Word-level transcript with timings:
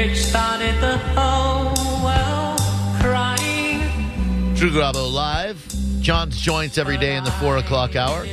which 0.00 0.16
started 0.16 0.74
the 0.80 0.96
whole 1.14 1.74
world 2.02 2.60
crying. 3.00 3.80
Drew 4.54 4.70
Garabo 4.70 5.12
live. 5.12 5.62
John's 6.00 6.40
joints 6.40 6.78
every 6.78 6.96
day 6.96 7.16
in 7.16 7.24
the 7.24 7.30
four 7.32 7.58
o'clock 7.58 7.96
hour. 7.96 8.24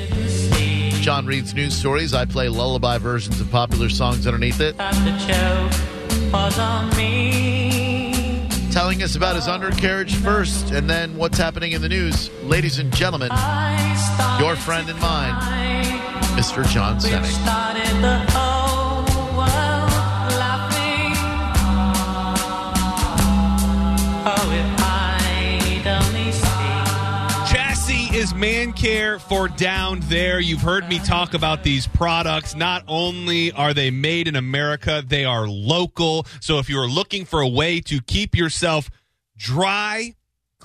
John 1.01 1.25
reads 1.25 1.53
news 1.53 1.75
stories. 1.75 2.13
I 2.13 2.23
play 2.23 2.47
lullaby 2.47 2.99
versions 2.99 3.41
of 3.41 3.51
popular 3.51 3.89
songs 3.89 4.25
underneath 4.25 4.61
it. 4.61 4.77
That 4.77 4.93
the 5.03 5.11
joke 5.27 6.33
was 6.33 6.57
on 6.57 6.95
me. 6.95 8.47
Telling 8.71 9.03
us 9.03 9.15
about 9.17 9.35
his 9.35 9.49
undercarriage 9.49 10.15
first 10.15 10.71
and 10.71 10.89
then 10.89 11.17
what's 11.17 11.37
happening 11.37 11.73
in 11.73 11.81
the 11.81 11.89
news. 11.89 12.29
Ladies 12.43 12.79
and 12.79 12.95
gentlemen, 12.95 13.29
your 14.39 14.55
friend 14.55 14.89
and 14.89 14.99
mine, 15.01 15.33
Mr. 16.37 16.65
John 16.69 16.97
Senning. 16.99 18.56
Chassis 27.49 28.13
is 28.13 28.33
man 28.33 28.73
care 28.73 29.19
for 29.19 29.47
down 29.47 30.01
there. 30.03 30.41
You've 30.41 30.61
heard 30.61 30.89
me 30.89 30.99
talk 30.99 31.33
about 31.33 31.63
these 31.63 31.87
products. 31.87 32.55
Not 32.55 32.83
only 32.87 33.53
are 33.53 33.73
they 33.73 33.89
made 33.89 34.27
in 34.27 34.35
America, 34.35 35.01
they 35.07 35.23
are 35.23 35.47
local. 35.47 36.25
So 36.41 36.59
if 36.59 36.69
you're 36.69 36.89
looking 36.89 37.23
for 37.23 37.39
a 37.39 37.47
way 37.47 37.79
to 37.81 38.01
keep 38.01 38.35
yourself 38.35 38.89
dry, 39.37 40.16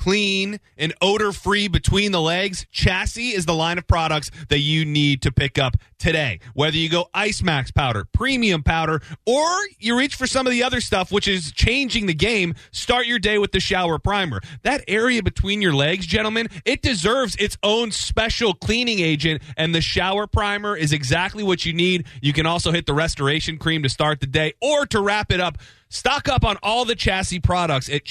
clean, 0.02 0.58
and 0.76 0.92
odor 1.00 1.30
free 1.30 1.68
between 1.68 2.10
the 2.10 2.20
legs, 2.20 2.66
Chassis 2.72 3.28
is 3.28 3.46
the 3.46 3.54
line 3.54 3.78
of 3.78 3.86
products 3.86 4.32
that 4.48 4.58
you 4.58 4.84
need 4.84 5.22
to 5.22 5.30
pick 5.30 5.60
up 5.60 5.76
today. 5.96 6.40
Whether 6.54 6.76
you 6.76 6.88
go 6.88 7.08
Ice 7.14 7.40
Max 7.40 7.70
powder, 7.70 8.04
premium 8.12 8.64
powder, 8.64 9.00
or 9.26 9.46
you 9.78 9.96
reach 9.96 10.16
for 10.16 10.26
some 10.26 10.44
of 10.44 10.50
the 10.50 10.64
other 10.64 10.80
stuff, 10.80 11.12
which 11.12 11.28
is 11.28 11.52
changing 11.52 12.06
the 12.06 12.14
game, 12.14 12.56
start 12.72 13.06
your 13.06 13.20
day 13.20 13.38
with 13.38 13.52
the 13.52 13.60
shower 13.60 14.00
primer. 14.00 14.40
That 14.64 14.82
area 14.88 15.22
between 15.22 15.62
your 15.62 15.72
legs, 15.72 16.04
gentlemen, 16.04 16.48
it 16.64 16.82
deserves 16.82 17.36
its 17.36 17.56
own 17.62 17.92
special 17.92 18.54
cleaning 18.54 18.98
agent, 18.98 19.40
and 19.56 19.72
the 19.72 19.80
shower 19.80 20.26
primer 20.26 20.76
is 20.76 20.92
exactly 20.92 21.44
what 21.44 21.64
you 21.64 21.72
need. 21.72 22.06
You 22.20 22.32
can 22.32 22.44
also 22.44 22.72
hit 22.72 22.86
the 22.86 22.94
restoration 22.94 23.56
cream 23.56 23.84
to 23.84 23.88
start 23.88 24.18
the 24.18 24.26
day 24.26 24.54
or 24.60 24.84
to 24.86 25.00
wrap 25.00 25.30
it 25.30 25.40
up. 25.40 25.58
Stock 25.88 26.28
up 26.28 26.44
on 26.44 26.56
all 26.60 26.84
the 26.84 26.96
chassis 26.96 27.38
products 27.38 27.88
at 27.88 28.04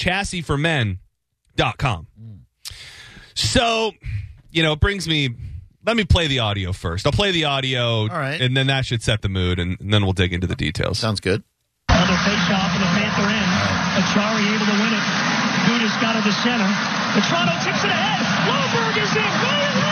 chassisformen.com. 1.56 2.06
Mm. 2.20 2.38
So, 3.34 3.92
you 4.50 4.62
know, 4.62 4.72
it 4.72 4.80
brings 4.80 5.08
me. 5.08 5.34
Let 5.84 5.96
me 5.96 6.04
play 6.04 6.28
the 6.28 6.38
audio 6.38 6.72
first. 6.72 7.06
I'll 7.06 7.12
play 7.12 7.32
the 7.32 7.46
audio, 7.46 8.06
right. 8.06 8.40
and 8.40 8.56
then 8.56 8.68
that 8.68 8.86
should 8.86 9.02
set 9.02 9.20
the 9.20 9.28
mood, 9.28 9.58
and, 9.58 9.80
and 9.80 9.92
then 9.92 10.04
we'll 10.04 10.12
dig 10.12 10.32
into 10.32 10.46
the 10.46 10.54
details. 10.54 10.98
Sounds 11.00 11.18
good. 11.18 11.42
Another 11.88 12.14
face 12.22 12.46
off 12.54 12.70
in 12.70 12.80
the 12.80 12.92
Panther 12.94 13.26
end. 13.26 13.50
Achari 13.98 14.46
able 14.54 14.66
to 14.66 14.78
win 14.78 14.94
it. 14.94 15.04
Gudas 15.66 15.94
got 15.98 16.14
it 16.14 16.22
to 16.22 16.32
center. 16.38 16.70
The 17.18 17.22
Toronto 17.26 17.58
tips 17.66 17.82
it 17.82 17.90
ahead. 17.90 18.22
Lomberg 18.46 18.94
is 19.02 19.10
in. 19.10 19.22
Ryan 19.22 19.91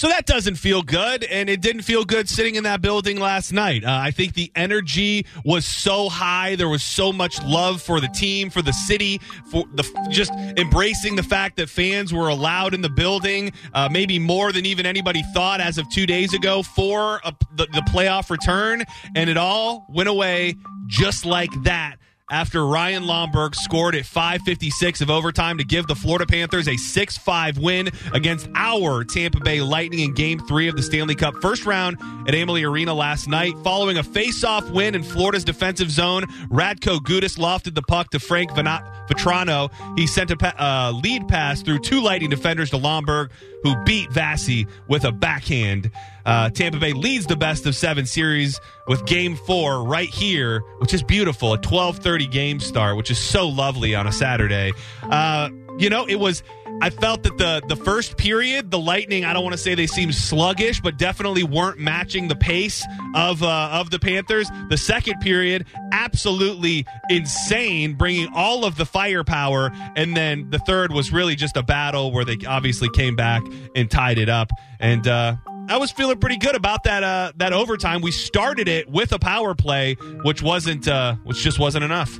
So 0.00 0.08
that 0.08 0.24
doesn't 0.24 0.54
feel 0.54 0.80
good, 0.80 1.24
and 1.24 1.50
it 1.50 1.60
didn't 1.60 1.82
feel 1.82 2.06
good 2.06 2.26
sitting 2.26 2.54
in 2.54 2.64
that 2.64 2.80
building 2.80 3.20
last 3.20 3.52
night. 3.52 3.84
Uh, 3.84 3.98
I 4.02 4.10
think 4.10 4.32
the 4.32 4.50
energy 4.56 5.26
was 5.44 5.66
so 5.66 6.08
high. 6.08 6.56
There 6.56 6.70
was 6.70 6.82
so 6.82 7.12
much 7.12 7.38
love 7.42 7.82
for 7.82 8.00
the 8.00 8.08
team, 8.08 8.48
for 8.48 8.62
the 8.62 8.72
city, 8.72 9.20
for 9.50 9.66
the 9.74 9.82
just 10.08 10.32
embracing 10.56 11.16
the 11.16 11.22
fact 11.22 11.58
that 11.58 11.68
fans 11.68 12.14
were 12.14 12.28
allowed 12.28 12.72
in 12.72 12.80
the 12.80 12.88
building, 12.88 13.52
uh, 13.74 13.90
maybe 13.92 14.18
more 14.18 14.52
than 14.52 14.64
even 14.64 14.86
anybody 14.86 15.22
thought 15.34 15.60
as 15.60 15.76
of 15.76 15.86
two 15.90 16.06
days 16.06 16.32
ago 16.32 16.62
for 16.62 17.20
a, 17.22 17.34
the, 17.56 17.66
the 17.66 17.82
playoff 17.92 18.30
return, 18.30 18.82
and 19.14 19.28
it 19.28 19.36
all 19.36 19.84
went 19.90 20.08
away 20.08 20.56
just 20.86 21.26
like 21.26 21.50
that 21.64 21.96
after 22.30 22.64
Ryan 22.64 23.04
Lomberg 23.04 23.54
scored 23.54 23.94
at 23.94 24.04
5:56 24.04 25.00
of 25.00 25.10
overtime 25.10 25.58
to 25.58 25.64
give 25.64 25.86
the 25.86 25.94
Florida 25.94 26.26
Panthers 26.26 26.68
a 26.68 26.76
6-5 26.76 27.58
win 27.58 27.90
against 28.12 28.48
our 28.54 29.04
Tampa 29.04 29.40
Bay 29.40 29.60
Lightning 29.60 30.00
in 30.00 30.14
Game 30.14 30.38
3 30.38 30.68
of 30.68 30.76
the 30.76 30.82
Stanley 30.82 31.14
Cup 31.14 31.34
first 31.42 31.66
round 31.66 31.98
at 32.26 32.34
Amalie 32.34 32.64
Arena 32.64 32.94
last 32.94 33.28
night. 33.28 33.54
Following 33.64 33.98
a 33.98 34.02
face-off 34.02 34.70
win 34.70 34.94
in 34.94 35.02
Florida's 35.02 35.44
defensive 35.44 35.90
zone, 35.90 36.24
Radko 36.48 36.98
Gudas 37.00 37.38
lofted 37.38 37.74
the 37.74 37.82
puck 37.82 38.10
to 38.10 38.20
Frank 38.20 38.50
Vatrano. 38.52 39.70
He 39.98 40.06
sent 40.06 40.30
a 40.30 40.36
pa- 40.36 40.54
uh, 40.58 40.92
lead 41.02 41.28
pass 41.28 41.62
through 41.62 41.80
two 41.80 42.00
Lightning 42.00 42.30
defenders 42.30 42.70
to 42.70 42.76
Lomberg, 42.76 43.30
who 43.62 43.76
beat 43.84 44.10
Vassy 44.10 44.66
with 44.88 45.04
a 45.04 45.12
backhand. 45.12 45.90
Uh, 46.24 46.50
Tampa 46.50 46.78
Bay 46.78 46.92
leads 46.92 47.26
the 47.26 47.36
best 47.36 47.66
of 47.66 47.74
seven 47.74 48.06
series 48.06 48.60
with 48.86 49.04
Game 49.06 49.36
Four 49.36 49.84
right 49.84 50.08
here, 50.08 50.60
which 50.78 50.94
is 50.94 51.02
beautiful. 51.02 51.52
A 51.54 51.58
twelve 51.58 51.98
thirty 51.98 52.26
game 52.26 52.60
start, 52.60 52.96
which 52.96 53.10
is 53.10 53.18
so 53.18 53.48
lovely 53.48 53.94
on 53.94 54.06
a 54.06 54.12
Saturday. 54.12 54.72
Uh, 55.02 55.50
you 55.78 55.90
know, 55.90 56.06
it 56.06 56.16
was. 56.16 56.42
I 56.82 56.90
felt 56.90 57.22
that 57.24 57.36
the 57.36 57.62
the 57.68 57.76
first 57.76 58.16
period, 58.16 58.70
the 58.70 58.78
Lightning. 58.78 59.24
I 59.24 59.32
don't 59.32 59.42
want 59.42 59.52
to 59.52 59.58
say 59.58 59.74
they 59.74 59.86
seemed 59.86 60.14
sluggish, 60.14 60.80
but 60.80 60.96
definitely 60.96 61.44
weren't 61.44 61.78
matching 61.78 62.28
the 62.28 62.36
pace 62.36 62.84
of 63.14 63.42
uh, 63.42 63.70
of 63.72 63.90
the 63.90 63.98
Panthers. 63.98 64.48
The 64.68 64.76
second 64.76 65.20
period, 65.20 65.66
absolutely 65.92 66.86
insane, 67.08 67.94
bringing 67.94 68.28
all 68.34 68.64
of 68.64 68.76
the 68.76 68.86
firepower, 68.86 69.70
and 69.94 70.16
then 70.16 70.48
the 70.50 70.58
third 70.58 70.92
was 70.92 71.12
really 71.12 71.36
just 71.36 71.56
a 71.56 71.62
battle 71.62 72.12
where 72.12 72.24
they 72.24 72.38
obviously 72.46 72.88
came 72.90 73.16
back 73.16 73.42
and 73.74 73.90
tied 73.90 74.18
it 74.18 74.28
up. 74.28 74.50
And 74.78 75.06
uh, 75.06 75.36
I 75.68 75.76
was 75.76 75.92
feeling 75.92 76.18
pretty 76.18 76.38
good 76.38 76.56
about 76.56 76.84
that 76.84 77.04
uh, 77.04 77.32
that 77.36 77.52
overtime. 77.52 78.00
We 78.00 78.10
started 78.10 78.68
it 78.68 78.88
with 78.88 79.12
a 79.12 79.18
power 79.18 79.54
play, 79.54 79.94
which 80.24 80.42
wasn't 80.42 80.88
uh, 80.88 81.16
which 81.24 81.42
just 81.42 81.58
wasn't 81.58 81.84
enough. 81.84 82.18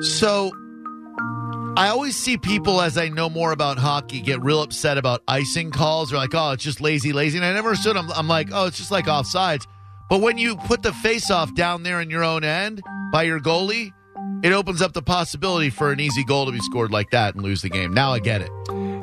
So 0.00 0.50
I 1.76 1.88
always 1.88 2.16
see 2.16 2.36
people 2.36 2.80
as 2.80 2.98
I 2.98 3.08
know 3.08 3.30
more 3.30 3.52
about 3.52 3.78
hockey 3.78 4.20
get 4.20 4.42
real 4.42 4.62
upset 4.62 4.98
about 4.98 5.22
icing 5.28 5.70
calls. 5.70 6.10
They're 6.10 6.18
like, 6.18 6.34
oh, 6.34 6.50
it's 6.52 6.64
just 6.64 6.80
lazy, 6.80 7.12
lazy. 7.12 7.38
And 7.38 7.44
I 7.44 7.52
never 7.52 7.68
understood. 7.68 7.96
I'm, 7.96 8.10
I'm 8.12 8.28
like, 8.28 8.48
oh, 8.52 8.66
it's 8.66 8.78
just 8.78 8.90
like 8.90 9.06
offsides. 9.06 9.66
But 10.08 10.20
when 10.20 10.38
you 10.38 10.56
put 10.56 10.82
the 10.82 10.92
face 10.92 11.30
off 11.30 11.54
down 11.54 11.82
there 11.82 12.00
in 12.00 12.10
your 12.10 12.24
own 12.24 12.42
end 12.42 12.82
by 13.12 13.24
your 13.24 13.40
goalie, 13.40 13.92
it 14.42 14.52
opens 14.52 14.82
up 14.82 14.92
the 14.92 15.02
possibility 15.02 15.70
for 15.70 15.92
an 15.92 16.00
easy 16.00 16.24
goal 16.24 16.46
to 16.46 16.52
be 16.52 16.60
scored 16.60 16.90
like 16.90 17.10
that 17.10 17.34
and 17.34 17.44
lose 17.44 17.62
the 17.62 17.68
game. 17.68 17.92
Now 17.92 18.12
I 18.12 18.18
get 18.18 18.40
it. 18.40 18.50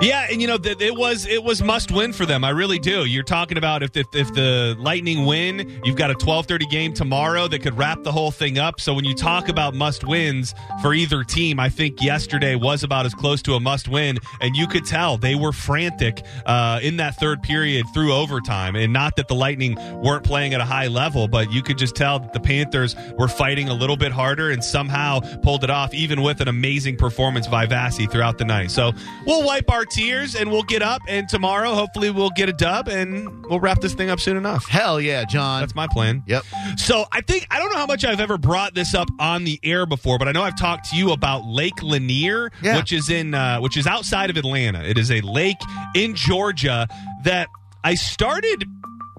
Yeah, 0.01 0.27
and 0.29 0.41
you 0.41 0.47
know 0.47 0.57
it 0.61 0.95
was 0.95 1.25
it 1.25 1.43
was 1.43 1.63
must 1.63 1.91
win 1.91 2.11
for 2.11 2.25
them. 2.25 2.43
I 2.43 2.49
really 2.49 2.79
do. 2.79 3.05
You're 3.05 3.23
talking 3.23 3.57
about 3.57 3.81
if 3.81 3.95
if, 3.95 4.07
if 4.13 4.33
the 4.33 4.75
Lightning 4.77 5.25
win, 5.25 5.81
you've 5.83 5.95
got 5.95 6.11
a 6.11 6.15
12:30 6.15 6.69
game 6.69 6.93
tomorrow 6.93 7.47
that 7.47 7.59
could 7.59 7.77
wrap 7.77 8.03
the 8.03 8.11
whole 8.11 8.31
thing 8.31 8.59
up. 8.59 8.81
So 8.81 8.93
when 8.93 9.05
you 9.05 9.15
talk 9.15 9.47
about 9.47 9.73
must 9.73 10.03
wins 10.03 10.53
for 10.81 10.93
either 10.93 11.23
team, 11.23 11.59
I 11.59 11.69
think 11.69 12.01
yesterday 12.01 12.55
was 12.55 12.83
about 12.83 13.05
as 13.05 13.13
close 13.13 13.41
to 13.43 13.53
a 13.53 13.59
must 13.59 13.87
win, 13.87 14.19
and 14.41 14.55
you 14.55 14.67
could 14.67 14.85
tell 14.85 15.17
they 15.17 15.35
were 15.35 15.53
frantic 15.53 16.23
uh, 16.45 16.79
in 16.83 16.97
that 16.97 17.15
third 17.19 17.41
period 17.41 17.85
through 17.93 18.13
overtime. 18.13 18.75
And 18.75 18.91
not 18.91 19.15
that 19.15 19.27
the 19.27 19.35
Lightning 19.35 19.75
weren't 20.01 20.25
playing 20.25 20.53
at 20.53 20.61
a 20.61 20.65
high 20.65 20.87
level, 20.87 21.27
but 21.27 21.51
you 21.51 21.63
could 21.63 21.77
just 21.77 21.95
tell 21.95 22.19
that 22.19 22.33
the 22.33 22.39
Panthers 22.39 22.95
were 23.17 23.27
fighting 23.27 23.69
a 23.69 23.73
little 23.73 23.97
bit 23.97 24.11
harder 24.11 24.51
and 24.51 24.63
somehow 24.63 25.21
pulled 25.41 25.63
it 25.63 25.69
off, 25.69 25.93
even 25.93 26.21
with 26.21 26.41
an 26.41 26.47
amazing 26.47 26.97
performance 26.97 27.47
by 27.47 27.65
Vassy 27.65 28.07
throughout 28.07 28.37
the 28.37 28.45
night. 28.45 28.71
So 28.71 28.91
we'll 29.25 29.45
wipe 29.45 29.71
our 29.71 29.84
tears 29.85 30.35
and 30.35 30.51
we'll 30.51 30.63
get 30.63 30.81
up, 30.81 31.01
and 31.07 31.27
tomorrow 31.29 31.73
hopefully 31.73 32.09
we'll 32.11 32.29
get 32.31 32.49
a 32.49 32.53
dub 32.53 32.87
and 32.87 33.45
we'll 33.45 33.59
wrap 33.59 33.81
this 33.81 33.93
thing 33.93 34.09
up 34.09 34.19
soon 34.19 34.37
enough. 34.37 34.67
Hell 34.67 34.99
yeah, 34.99 35.23
John. 35.25 35.61
That's 35.61 35.75
my 35.75 35.87
plan. 35.87 36.23
Yep. 36.27 36.43
So 36.77 37.05
I 37.11 37.21
think 37.21 37.47
I 37.51 37.59
don't 37.59 37.71
know 37.71 37.77
how 37.77 37.85
much 37.85 38.03
I've 38.05 38.19
ever 38.19 38.37
brought 38.37 38.73
this 38.75 38.93
up 38.93 39.07
on 39.19 39.43
the 39.43 39.59
air 39.63 39.85
before, 39.85 40.17
but 40.17 40.27
I 40.27 40.31
know 40.31 40.41
I've 40.43 40.57
talked 40.57 40.89
to 40.91 40.95
you 40.95 41.11
about 41.11 41.45
Lake 41.45 41.81
Lanier, 41.81 42.51
Yeah. 42.61 42.77
which 42.77 42.91
is 42.93 43.09
in 43.09 43.33
uh, 43.33 43.59
which 43.59 43.77
is 43.77 43.87
outside 43.87 44.29
of 44.29 44.37
Atlanta. 44.37 44.83
It 44.83 44.97
is 44.97 45.11
a 45.11 45.21
lake 45.21 45.57
in 45.95 46.15
Georgia 46.15 46.87
that 47.23 47.47
I 47.83 47.95
started 47.95 48.63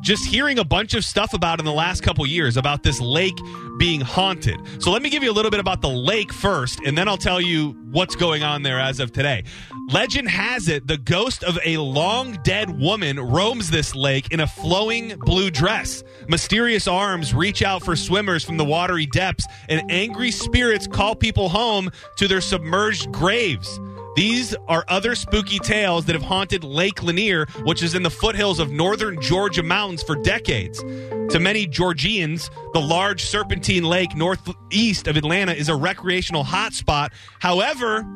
just 0.00 0.26
hearing 0.26 0.58
a 0.58 0.64
bunch 0.64 0.94
of 0.94 1.04
stuff 1.04 1.34
about 1.34 1.58
in 1.58 1.64
the 1.64 1.72
last 1.72 2.02
couple 2.02 2.26
years 2.26 2.56
about 2.56 2.82
this 2.82 3.00
lake 3.00 3.37
being 3.78 4.00
haunted. 4.00 4.58
So 4.81 4.90
let 4.90 5.02
me 5.02 5.10
give 5.10 5.22
you 5.22 5.31
a 5.31 5.34
little 5.34 5.50
bit 5.50 5.60
about 5.60 5.81
the 5.81 5.88
lake 5.88 6.32
first, 6.32 6.81
and 6.84 6.96
then 6.96 7.08
I'll 7.08 7.16
tell 7.16 7.40
you 7.40 7.72
what's 7.90 8.16
going 8.16 8.43
on 8.43 8.62
there 8.62 8.81
as 8.81 9.00
of 9.00 9.12
today. 9.12 9.44
Legend 9.90 10.28
has 10.28 10.69
it 10.69 10.87
the 10.87 10.98
ghost 10.98 11.44
of 11.44 11.58
a 11.64 11.76
long 11.78 12.38
dead 12.43 12.78
woman 12.78 13.20
roams 13.20 13.70
this 13.70 13.94
lake 13.94 14.32
in 14.32 14.40
a 14.40 14.46
flowing 14.46 15.16
blue 15.19 15.50
dress. 15.50 16.02
Mysterious 16.28 16.88
arms 16.88 17.32
reach 17.32 17.62
out 17.62 17.82
for 17.82 17.94
swimmers 17.94 18.44
from 18.44 18.56
the 18.56 18.64
watery 18.64 19.06
depths, 19.06 19.46
and 19.69 19.90
angry 19.90 20.31
spirits 20.31 20.87
call 20.87 21.14
people 21.14 21.49
home 21.49 21.90
to 22.16 22.26
their 22.26 22.40
submerged 22.40 23.12
graves. 23.12 23.78
These 24.16 24.56
are 24.66 24.82
other 24.88 25.14
spooky 25.14 25.58
tales 25.58 26.06
that 26.06 26.14
have 26.14 26.22
haunted 26.22 26.64
Lake 26.64 27.02
Lanier, 27.02 27.46
which 27.64 27.82
is 27.82 27.94
in 27.94 28.02
the 28.02 28.10
foothills 28.10 28.58
of 28.58 28.70
northern 28.70 29.20
Georgia 29.20 29.62
mountains 29.62 30.02
for 30.02 30.16
decades. 30.16 30.80
To 30.80 31.38
many 31.38 31.66
Georgians, 31.66 32.50
the 32.72 32.80
large 32.80 33.22
serpentine 33.22 33.84
lake 33.84 34.16
northeast 34.16 35.06
of 35.06 35.18
Atlanta 35.18 35.52
is 35.52 35.68
a 35.68 35.76
recreational 35.76 36.44
hotspot. 36.44 37.10
However, 37.40 38.06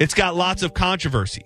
it's 0.00 0.14
got 0.14 0.34
lots 0.34 0.64
of 0.64 0.74
controversy. 0.74 1.44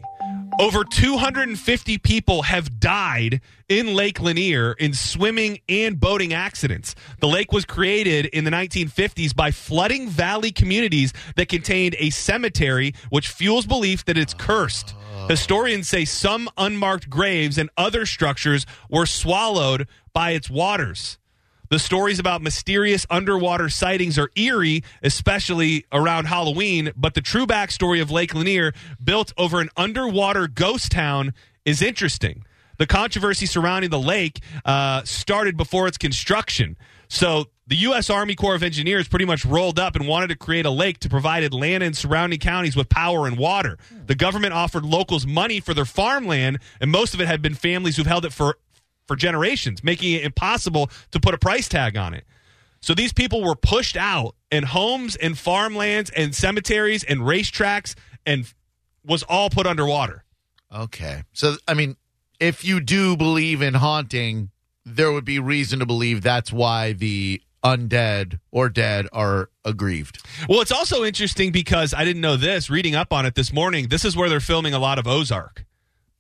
Over 0.61 0.85
250 0.85 1.99
people 1.99 2.43
have 2.43 2.79
died 2.79 3.41
in 3.69 3.95
Lake 3.95 4.21
Lanier 4.21 4.73
in 4.75 4.95
swimming 4.95 5.59
and 5.69 5.99
boating 5.99 6.33
accidents. 6.33 6.95
The 7.19 7.27
lake 7.27 7.51
was 7.51 7.65
created 7.65 8.27
in 8.27 8.45
the 8.45 8.53
1950s 8.53 9.35
by 9.35 9.51
flooding 9.51 10.09
valley 10.09 10.53
communities 10.53 11.13
that 11.35 11.49
contained 11.49 11.97
a 11.99 12.11
cemetery, 12.11 12.95
which 13.11 13.29
fuels 13.29 13.67
belief 13.67 14.05
that 14.05 14.17
it's 14.17 14.33
cursed. 14.33 14.95
Historians 15.29 15.89
say 15.89 16.05
some 16.05 16.49
unmarked 16.57 17.11
graves 17.11 17.59
and 17.59 17.69
other 17.77 18.07
structures 18.07 18.65
were 18.89 19.07
swallowed 19.07 19.89
by 20.13 20.31
its 20.31 20.49
waters. 20.49 21.19
The 21.75 21.81
stories 21.81 22.21
about 22.21 22.41
mysterious 22.41 23.05
underwater 23.11 23.69
sightings 23.69 24.17
are 24.17 24.31
eerie, 24.37 24.85
especially 25.03 25.85
around 25.91 26.27
Halloween, 26.27 26.93
but 26.95 27.15
the 27.15 27.21
true 27.21 27.49
backstory 27.49 28.01
of 28.01 28.13
Lake 28.13 28.33
Lanier, 28.33 28.73
built 29.03 29.33
over 29.37 29.61
an 29.61 29.71
underwater 29.77 30.47
ghost 30.47 30.93
town, 30.93 31.35
is 31.65 31.83
interesting. 31.83 32.45
The 32.79 32.87
controversy 32.87 33.47
surrounding 33.47 33.91
the 33.91 33.99
lake 33.99 34.41
uh, 34.65 35.03
started 35.03 35.57
before 35.57 35.89
its 35.89 35.99
construction. 35.99 36.77
So 37.09 37.47
the 37.67 37.77
U.S. 37.77 38.09
Army 38.09 38.35
Corps 38.37 38.55
of 38.55 38.63
Engineers 38.63 39.09
pretty 39.09 39.25
much 39.25 39.45
rolled 39.45 39.79
up 39.79 39.97
and 39.97 40.07
wanted 40.07 40.29
to 40.29 40.37
create 40.37 40.67
a 40.67 40.71
lake 40.71 40.99
to 41.01 41.09
provide 41.09 41.43
Atlanta 41.43 41.87
and 41.87 41.97
surrounding 41.97 42.39
counties 42.39 42.77
with 42.77 42.89
power 42.89 43.27
and 43.27 43.37
water. 43.37 43.79
The 44.07 44.15
government 44.15 44.53
offered 44.53 44.85
locals 44.85 45.27
money 45.27 45.61
for 45.61 45.75
their 45.75 45.85
farmland, 45.85 46.59
and 46.81 46.91
most 46.91 47.15
of 47.15 47.21
it 47.21 47.27
had 47.27 47.43
been 47.43 47.55
families 47.55 47.97
who've 47.97 48.07
held 48.07 48.25
it 48.25 48.33
for 48.33 48.59
for 49.07 49.17
generations, 49.17 49.85
making 49.85 50.13
it 50.13 50.25
impossible 50.25 50.91
to 51.11 51.21
put 51.21 51.35
a 51.35 51.39
price 51.39 51.69
tag 51.69 51.97
on 51.97 52.15
it. 52.15 52.25
So 52.81 52.95
these 52.95 53.13
people 53.13 53.43
were 53.43 53.57
pushed 53.57 53.97
out, 53.97 54.35
and 54.51 54.65
homes 54.65 55.17
and 55.17 55.39
farmlands 55.39 56.11
and 56.11 56.35
cemeteries 56.35 57.03
and 57.03 57.21
racetracks 57.21 57.95
and 58.27 58.53
was 59.05 59.23
all 59.23 59.51
put 59.51 59.67
underwater. 59.67 60.25
Okay. 60.73 61.23
So, 61.33 61.57
I 61.67 61.75
mean, 61.75 61.97
if 62.41 62.65
you 62.65 62.81
do 62.81 63.17
believe 63.17 63.63
in 63.63 63.75
haunting, 63.75 64.51
there 64.85 65.13
would 65.13 65.25
be 65.25 65.39
reason 65.39 65.79
to 65.79 65.87
believe 65.87 66.23
that's 66.23 66.53
why 66.53 66.93
the 66.93 67.41
undead 67.65 68.39
or 68.51 68.69
dead 68.69 69.09
are 69.13 69.49
aggrieved. 69.65 70.23
Well, 70.49 70.61
it's 70.61 70.73
also 70.73 71.05
interesting 71.05 71.53
because 71.53 71.95
I 71.95 72.05
didn't 72.05 72.21
know 72.21 72.37
this. 72.37 72.69
Reading 72.69 72.95
up 72.95 73.13
on 73.13 73.25
it 73.25 73.35
this 73.35 73.53
morning, 73.53 73.89
this 73.89 74.05
is 74.05 74.17
where 74.17 74.29
they're 74.29 74.41
filming 74.41 74.75
a 74.75 74.79
lot 74.79 74.99
of 74.99 75.07
Ozark. 75.07 75.65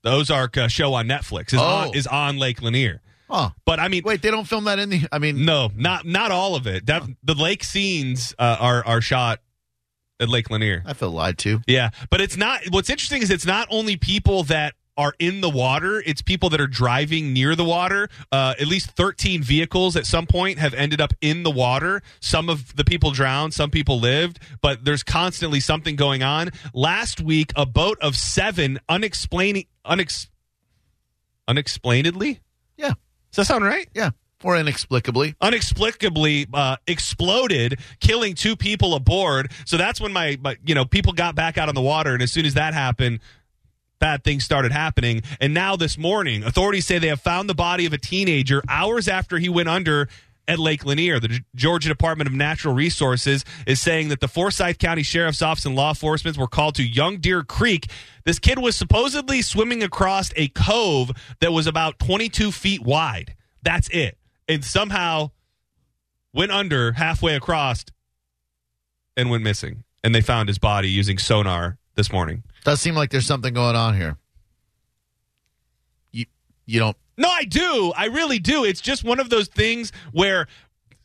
The 0.04 0.12
Ozark 0.12 0.56
uh, 0.56 0.68
show 0.68 0.94
on 0.94 1.08
Netflix 1.08 1.52
is 1.52 1.58
Oh. 1.60 1.64
on 1.64 1.94
is 1.94 2.06
on 2.06 2.38
Lake 2.38 2.62
Lanier. 2.62 3.00
Huh. 3.28 3.50
But 3.64 3.80
I 3.80 3.88
mean, 3.88 4.02
Wait, 4.04 4.20
they 4.22 4.30
don't 4.30 4.46
film 4.46 4.64
that 4.64 4.78
in 4.78 4.90
the. 4.90 5.08
I 5.10 5.18
mean, 5.18 5.44
no, 5.44 5.70
not 5.74 6.06
not 6.06 6.30
all 6.30 6.54
of 6.54 6.66
it. 6.66 6.86
That, 6.86 7.02
the 7.24 7.34
lake 7.34 7.64
scenes 7.64 8.34
uh, 8.38 8.56
are 8.60 8.86
are 8.86 9.00
shot 9.00 9.40
at 10.20 10.28
Lake 10.28 10.50
Lanier. 10.50 10.82
I 10.86 10.92
feel 10.92 11.10
lied 11.10 11.38
to. 11.38 11.60
Yeah, 11.66 11.90
but 12.10 12.20
it's 12.20 12.36
not. 12.36 12.60
What's 12.70 12.90
interesting 12.90 13.22
is 13.22 13.30
it's 13.30 13.46
not 13.46 13.66
only 13.70 13.96
people 13.96 14.44
that 14.44 14.74
are 14.96 15.14
in 15.18 15.40
the 15.40 15.48
water; 15.50 16.02
it's 16.04 16.20
people 16.20 16.50
that 16.50 16.60
are 16.60 16.66
driving 16.68 17.32
near 17.32 17.56
the 17.56 17.64
water. 17.64 18.10
Uh, 18.30 18.54
at 18.60 18.66
least 18.68 18.90
thirteen 18.90 19.42
vehicles 19.42 19.96
at 19.96 20.04
some 20.04 20.26
point 20.26 20.58
have 20.58 20.74
ended 20.74 21.00
up 21.00 21.14
in 21.22 21.44
the 21.44 21.50
water. 21.50 22.02
Some 22.20 22.50
of 22.50 22.76
the 22.76 22.84
people 22.84 23.10
drowned, 23.10 23.54
some 23.54 23.70
people 23.70 23.98
lived, 23.98 24.38
but 24.60 24.84
there's 24.84 25.02
constantly 25.02 25.60
something 25.60 25.96
going 25.96 26.22
on. 26.22 26.50
Last 26.74 27.22
week, 27.22 27.52
a 27.56 27.64
boat 27.64 27.98
of 28.02 28.16
seven 28.16 28.78
unexplaining 28.88 29.64
unex, 29.86 30.28
unexplainedly. 31.48 32.40
Yeah. 32.76 32.94
Does 33.30 33.36
that 33.36 33.44
sound 33.46 33.64
right? 33.64 33.88
Yeah. 33.94 34.10
Or 34.42 34.56
inexplicably. 34.56 35.34
unexplicably 35.40 36.46
uh, 36.52 36.76
exploded, 36.86 37.80
killing 38.00 38.34
two 38.34 38.56
people 38.56 38.94
aboard. 38.94 39.50
So 39.64 39.76
that's 39.78 40.00
when 40.00 40.12
my, 40.12 40.36
my, 40.42 40.56
you 40.66 40.74
know, 40.74 40.84
people 40.84 41.14
got 41.14 41.34
back 41.34 41.56
out 41.56 41.70
on 41.70 41.74
the 41.74 41.80
water, 41.80 42.12
and 42.12 42.22
as 42.22 42.30
soon 42.30 42.44
as 42.44 42.54
that 42.54 42.74
happened, 42.74 43.20
bad 44.00 44.22
things 44.22 44.44
started 44.44 44.70
happening. 44.70 45.22
And 45.40 45.54
now 45.54 45.76
this 45.76 45.96
morning, 45.96 46.44
authorities 46.44 46.84
say 46.86 46.98
they 46.98 47.08
have 47.08 47.22
found 47.22 47.48
the 47.48 47.54
body 47.54 47.86
of 47.86 47.94
a 47.94 47.98
teenager 47.98 48.62
hours 48.68 49.08
after 49.08 49.38
he 49.38 49.48
went 49.48 49.70
under. 49.70 50.08
At 50.46 50.58
Lake 50.58 50.84
Lanier, 50.84 51.18
the 51.18 51.40
Georgia 51.54 51.88
Department 51.88 52.28
of 52.28 52.34
Natural 52.34 52.74
Resources 52.74 53.46
is 53.66 53.80
saying 53.80 54.10
that 54.10 54.20
the 54.20 54.28
Forsyth 54.28 54.78
County 54.78 55.02
Sheriff's 55.02 55.40
Office 55.40 55.64
and 55.64 55.74
law 55.74 55.90
enforcement 55.90 56.36
were 56.36 56.46
called 56.46 56.74
to 56.74 56.82
Young 56.82 57.16
Deer 57.16 57.42
Creek. 57.42 57.90
This 58.24 58.38
kid 58.38 58.58
was 58.58 58.76
supposedly 58.76 59.40
swimming 59.40 59.82
across 59.82 60.32
a 60.36 60.48
cove 60.48 61.12
that 61.40 61.52
was 61.52 61.66
about 61.66 61.98
22 61.98 62.52
feet 62.52 62.82
wide. 62.82 63.34
That's 63.62 63.88
it. 63.88 64.18
And 64.46 64.62
somehow 64.62 65.30
went 66.34 66.52
under 66.52 66.92
halfway 66.92 67.34
across 67.36 67.84
and 69.16 69.30
went 69.30 69.42
missing. 69.42 69.84
And 70.02 70.14
they 70.14 70.20
found 70.20 70.48
his 70.50 70.58
body 70.58 70.90
using 70.90 71.16
sonar 71.16 71.78
this 71.94 72.12
morning. 72.12 72.42
Does 72.64 72.80
seem 72.80 72.94
like 72.94 73.10
there's 73.10 73.26
something 73.26 73.54
going 73.54 73.76
on 73.76 73.96
here. 73.96 74.18
You 76.12 76.26
you 76.66 76.80
don't 76.80 76.96
No, 77.16 77.28
I 77.28 77.44
do. 77.44 77.92
I 77.96 78.06
really 78.06 78.38
do. 78.38 78.64
It's 78.64 78.80
just 78.80 79.04
one 79.04 79.20
of 79.20 79.30
those 79.30 79.48
things 79.48 79.92
where 80.12 80.46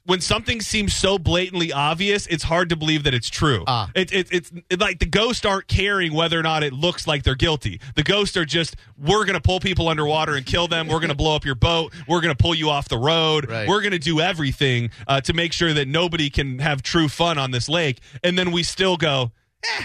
when 0.10 0.22
something 0.22 0.60
seems 0.60 0.96
so 0.96 1.20
blatantly 1.20 1.72
obvious, 1.72 2.26
it's 2.28 2.44
hard 2.44 2.70
to 2.70 2.76
believe 2.76 3.04
that 3.04 3.14
it's 3.14 3.30
true. 3.30 3.64
Ah. 3.68 3.92
It, 3.94 4.12
it, 4.12 4.28
it's 4.32 4.52
it, 4.68 4.80
like 4.80 4.98
the 4.98 5.06
ghosts 5.06 5.46
aren't 5.46 5.68
caring 5.68 6.14
whether 6.14 6.40
or 6.40 6.42
not 6.42 6.64
it 6.64 6.74
looks 6.74 7.06
like 7.06 7.22
they're 7.22 7.36
guilty. 7.36 7.80
The 7.96 8.02
ghosts 8.02 8.36
are 8.36 8.44
just, 8.44 8.76
we're 8.98 9.24
going 9.26 9.36
to 9.36 9.42
pull 9.42 9.60
people 9.60 9.88
underwater 9.88 10.34
and 10.34 10.44
kill 10.44 10.68
them. 10.68 10.88
We're 10.88 11.00
going 11.00 11.10
to 11.10 11.16
blow 11.16 11.36
up 11.36 11.46
your 11.46 11.54
boat. 11.54 11.94
We're 12.08 12.22
going 12.22 12.36
to 12.36 12.42
pull 12.42 12.56
you 12.56 12.72
off 12.72 12.90
the 12.90 12.98
road. 12.98 13.52
Right. 13.52 13.70
We're 13.70 13.82
going 13.82 13.92
to 13.92 14.00
do 14.00 14.20
everything 14.20 14.90
uh, 15.08 15.22
to 15.22 15.34
make 15.34 15.54
sure 15.54 15.74
that 15.74 15.88
nobody 15.88 16.32
can 16.32 16.58
have 16.58 16.82
true 16.82 17.08
fun 17.08 17.38
on 17.38 17.52
this 17.52 17.70
lake. 17.70 18.00
And 18.24 18.36
then 18.36 18.52
we 18.52 18.64
still 18.64 18.98
go, 18.98 19.32
eh, 19.64 19.84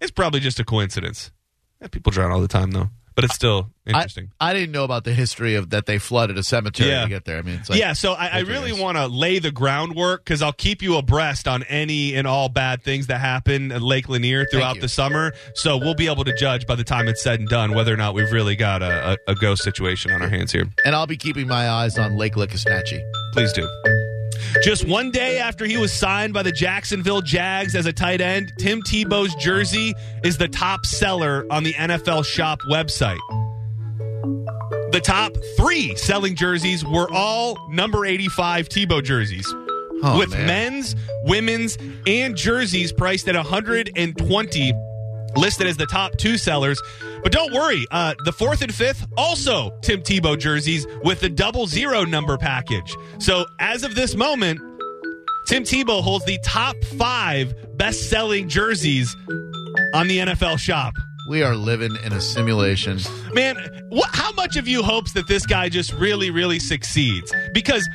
it's 0.00 0.12
probably 0.12 0.38
just 0.38 0.60
a 0.60 0.64
coincidence. 0.64 1.32
Eh, 1.80 1.88
people 1.88 2.12
drown 2.12 2.30
all 2.30 2.40
the 2.40 2.46
time, 2.46 2.70
though. 2.70 2.90
But 3.14 3.24
it's 3.24 3.34
still 3.34 3.70
interesting. 3.86 4.30
I 4.40 4.52
didn't 4.52 4.72
know 4.72 4.82
about 4.82 5.04
the 5.04 5.12
history 5.14 5.54
of 5.54 5.70
that 5.70 5.86
they 5.86 5.98
flooded 5.98 6.36
a 6.36 6.42
cemetery 6.42 6.90
Yeah. 6.90 7.02
to 7.04 7.08
get 7.08 7.24
there. 7.24 7.38
I 7.38 7.42
mean, 7.42 7.56
it's 7.60 7.70
like, 7.70 7.78
yeah, 7.78 7.92
so 7.92 8.12
I, 8.12 8.26
I 8.26 8.38
really 8.40 8.72
want 8.72 8.96
to 8.98 9.06
lay 9.06 9.38
the 9.38 9.52
groundwork 9.52 10.24
because 10.24 10.42
I'll 10.42 10.52
keep 10.52 10.82
you 10.82 10.96
abreast 10.96 11.46
on 11.46 11.62
any 11.64 12.14
and 12.16 12.26
all 12.26 12.48
bad 12.48 12.82
things 12.82 13.06
that 13.06 13.20
happen 13.20 13.70
at 13.70 13.82
Lake 13.82 14.08
Lanier 14.08 14.46
throughout 14.50 14.80
the 14.80 14.88
summer. 14.88 15.32
So 15.54 15.76
we'll 15.76 15.94
be 15.94 16.08
able 16.08 16.24
to 16.24 16.34
judge 16.36 16.66
by 16.66 16.74
the 16.74 16.82
time 16.84 17.06
it's 17.06 17.22
said 17.22 17.38
and 17.38 17.48
done 17.48 17.72
whether 17.74 17.94
or 17.94 17.96
not 17.96 18.14
we've 18.14 18.32
really 18.32 18.56
got 18.56 18.82
a, 18.82 19.12
a, 19.28 19.32
a 19.32 19.34
ghost 19.36 19.62
situation 19.62 20.10
on 20.10 20.20
our 20.20 20.28
hands 20.28 20.50
here. 20.50 20.66
and 20.84 20.94
I'll 20.96 21.06
be 21.06 21.16
keeping 21.16 21.46
my 21.46 21.68
eyes 21.70 21.96
on 21.98 22.16
Lake 22.16 22.34
Lickasnatchee. 22.34 23.00
Please 23.32 23.52
do. 23.52 23.68
Just 24.64 24.88
one 24.88 25.10
day 25.10 25.40
after 25.40 25.66
he 25.66 25.76
was 25.76 25.92
signed 25.92 26.32
by 26.32 26.42
the 26.42 26.50
Jacksonville 26.50 27.20
Jags 27.20 27.74
as 27.74 27.84
a 27.84 27.92
tight 27.92 28.22
end, 28.22 28.50
Tim 28.58 28.80
Tebow's 28.80 29.34
jersey 29.34 29.92
is 30.22 30.38
the 30.38 30.48
top 30.48 30.86
seller 30.86 31.44
on 31.50 31.64
the 31.64 31.74
NFL 31.74 32.24
shop 32.24 32.60
website. 32.70 33.18
The 34.90 35.02
top 35.04 35.32
three 35.58 35.94
selling 35.96 36.34
jerseys 36.34 36.82
were 36.82 37.12
all 37.12 37.58
number 37.68 38.06
85 38.06 38.70
Tebow 38.70 39.04
jerseys. 39.04 39.46
Oh, 40.02 40.16
with 40.18 40.30
man. 40.30 40.46
men's, 40.46 40.96
women's, 41.24 41.76
and 42.06 42.34
jerseys 42.34 42.90
priced 42.90 43.28
at 43.28 43.34
120 43.34 44.72
listed 45.36 45.66
as 45.66 45.76
the 45.76 45.86
top 45.86 46.16
two 46.16 46.36
sellers. 46.38 46.80
But 47.22 47.32
don't 47.32 47.52
worry, 47.52 47.86
uh, 47.90 48.14
the 48.24 48.32
fourth 48.32 48.62
and 48.62 48.74
fifth 48.74 49.06
also 49.16 49.70
Tim 49.82 50.00
Tebow 50.00 50.38
jerseys 50.38 50.86
with 51.02 51.20
the 51.20 51.28
double 51.28 51.66
zero 51.66 52.04
number 52.04 52.36
package. 52.36 52.94
So 53.18 53.46
as 53.60 53.82
of 53.82 53.94
this 53.94 54.14
moment, 54.14 54.60
Tim 55.46 55.62
Tebow 55.64 56.02
holds 56.02 56.24
the 56.24 56.38
top 56.44 56.76
five 56.98 57.54
best 57.76 58.08
selling 58.08 58.48
jerseys 58.48 59.14
on 59.94 60.08
the 60.08 60.18
NFL 60.18 60.58
shop. 60.58 60.94
We 61.28 61.42
are 61.42 61.54
living 61.54 61.96
in 62.04 62.12
a 62.12 62.20
simulation. 62.20 62.98
Man, 63.32 63.56
what, 63.88 64.10
how 64.12 64.32
much 64.32 64.56
of 64.56 64.68
you 64.68 64.82
hopes 64.82 65.12
that 65.14 65.26
this 65.26 65.46
guy 65.46 65.68
just 65.68 65.92
really, 65.94 66.30
really 66.30 66.58
succeeds? 66.58 67.32
Because 67.52 67.88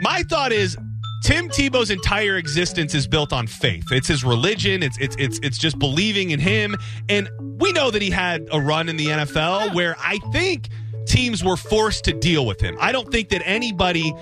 my 0.00 0.22
thought 0.24 0.52
is 0.52 0.76
Tim 1.22 1.48
Tebow's 1.48 1.90
entire 1.90 2.36
existence 2.36 2.94
is 2.94 3.06
built 3.06 3.32
on 3.32 3.46
faith. 3.46 3.84
It's 3.92 4.08
his 4.08 4.24
religion. 4.24 4.82
It's 4.82 4.98
it's 4.98 5.14
it's 5.18 5.38
it's 5.42 5.56
just 5.56 5.78
believing 5.78 6.30
in 6.30 6.40
him. 6.40 6.76
And 7.08 7.28
we 7.60 7.72
know 7.72 7.90
that 7.92 8.02
he 8.02 8.10
had 8.10 8.48
a 8.50 8.60
run 8.60 8.88
in 8.88 8.96
the 8.96 9.06
NFL 9.06 9.72
where 9.72 9.96
I 10.00 10.18
think 10.32 10.68
teams 11.06 11.44
were 11.44 11.56
forced 11.56 12.04
to 12.04 12.12
deal 12.12 12.44
with 12.44 12.60
him. 12.60 12.76
I 12.80 12.90
don't 12.90 13.10
think 13.10 13.28
that 13.28 13.42
anybody 13.44 14.12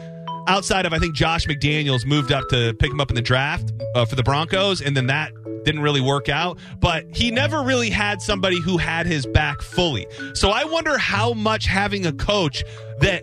outside 0.47 0.85
of 0.85 0.93
I 0.93 0.99
think 0.99 1.15
Josh 1.15 1.47
McDaniels 1.47 2.05
moved 2.05 2.33
up 2.33 2.49
to 2.51 2.75
pick 2.75 2.91
him 2.91 3.01
up 3.01 3.11
in 3.11 3.15
the 3.15 3.23
draft 3.23 3.73
uh, 3.95 4.05
for 4.05 4.17
the 4.17 4.23
Broncos, 4.23 4.83
and 4.83 4.97
then 4.97 5.07
that 5.07 5.33
didn't 5.65 5.81
really 5.81 6.01
work 6.01 6.29
out. 6.29 6.59
But 6.81 7.07
he 7.15 7.31
never 7.31 7.63
really 7.63 7.91
had 7.91 8.21
somebody 8.21 8.61
who 8.61 8.77
had 8.77 9.07
his 9.07 9.25
back 9.25 9.63
fully. 9.63 10.07
So 10.35 10.51
I 10.51 10.65
wonder 10.65 10.99
how 10.99 11.33
much 11.33 11.67
having 11.67 12.05
a 12.05 12.13
coach 12.13 12.63
that. 13.01 13.23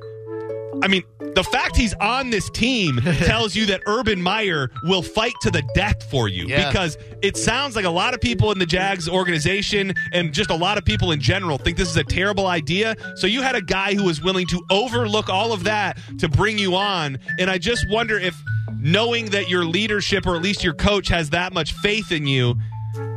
I 0.83 0.87
mean, 0.87 1.03
the 1.35 1.43
fact 1.43 1.75
he's 1.75 1.93
on 1.95 2.29
this 2.29 2.49
team 2.51 2.97
tells 3.25 3.55
you 3.55 3.65
that 3.67 3.81
Urban 3.87 4.21
Meyer 4.21 4.69
will 4.83 5.01
fight 5.01 5.33
to 5.41 5.51
the 5.51 5.61
death 5.75 6.03
for 6.09 6.27
you 6.27 6.45
Yeah. 6.47 6.69
because 6.69 6.97
it 7.21 7.35
sounds 7.37 7.75
like 7.75 7.85
a 7.85 7.89
lot 7.89 8.13
of 8.13 8.21
people 8.21 8.51
in 8.51 8.59
the 8.59 8.65
Jags 8.65 9.07
organization 9.09 9.93
and 10.13 10.33
just 10.33 10.49
a 10.49 10.55
lot 10.55 10.77
of 10.77 10.85
people 10.85 11.11
in 11.11 11.19
general 11.19 11.57
think 11.57 11.77
this 11.77 11.89
is 11.89 11.97
a 11.97 12.03
terrible 12.03 12.47
idea. 12.47 12.95
So 13.15 13.27
you 13.27 13.41
had 13.41 13.55
a 13.55 13.61
guy 13.61 13.93
who 13.95 14.03
was 14.03 14.21
willing 14.21 14.47
to 14.47 14.61
overlook 14.69 15.29
all 15.29 15.51
of 15.53 15.63
that 15.65 15.97
to 16.19 16.29
bring 16.29 16.57
you 16.57 16.75
on. 16.75 17.17
And 17.39 17.49
I 17.49 17.57
just 17.57 17.85
wonder 17.89 18.17
if 18.19 18.35
knowing 18.79 19.25
that 19.31 19.49
your 19.49 19.65
leadership 19.65 20.27
or 20.27 20.35
at 20.35 20.41
least 20.41 20.63
your 20.63 20.73
coach 20.73 21.07
has 21.09 21.31
that 21.31 21.53
much 21.53 21.73
faith 21.73 22.11
in 22.11 22.27
you, 22.27 22.55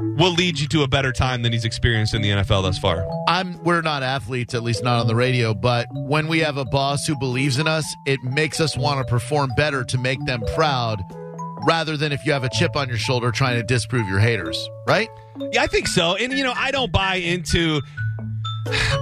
will 0.01 0.33
lead 0.33 0.59
you 0.59 0.67
to 0.69 0.83
a 0.83 0.89
better 0.89 1.13
time 1.13 1.43
than 1.43 1.53
he's 1.53 1.65
experienced 1.65 2.15
in 2.15 2.23
the 2.23 2.31
NFL 2.31 2.63
thus 2.63 2.79
far. 2.79 3.07
I'm 3.29 3.63
we're 3.63 3.83
not 3.83 4.03
athletes, 4.03 4.55
at 4.55 4.63
least 4.63 4.83
not 4.83 5.01
on 5.01 5.07
the 5.07 5.15
radio, 5.15 5.55
but 5.55 5.87
when 5.93 6.29
we 6.29 6.41
have 6.41 6.57
a 6.57 6.65
boss 6.65 7.07
who 7.07 7.19
believes 7.19 7.59
in 7.59 7.69
us, 7.69 7.85
it 8.07 8.23
makes 8.23 8.61
us 8.61 8.77
want 8.77 9.07
to 9.07 9.11
perform 9.11 9.51
better 9.57 9.85
to 9.85 9.99
make 9.99 10.25
them 10.27 10.43
proud 10.55 11.03
rather 11.67 11.97
than 11.97 12.13
if 12.13 12.25
you 12.25 12.33
have 12.33 12.45
a 12.45 12.49
chip 12.49 12.77
on 12.77 12.89
your 12.89 12.99
shoulder 12.99 13.31
trying 13.31 13.57
to 13.57 13.63
disprove 13.63 14.09
your 14.09 14.19
haters, 14.19 14.69
right? 14.87 15.09
Yeah, 15.53 15.63
I 15.63 15.67
think 15.67 15.89
so. 15.89 16.17
And 16.17 16.33
you 16.33 16.45
know, 16.45 16.55
I 16.57 16.71
don't 16.71 16.93
buy 16.93 17.17
into 17.17 17.81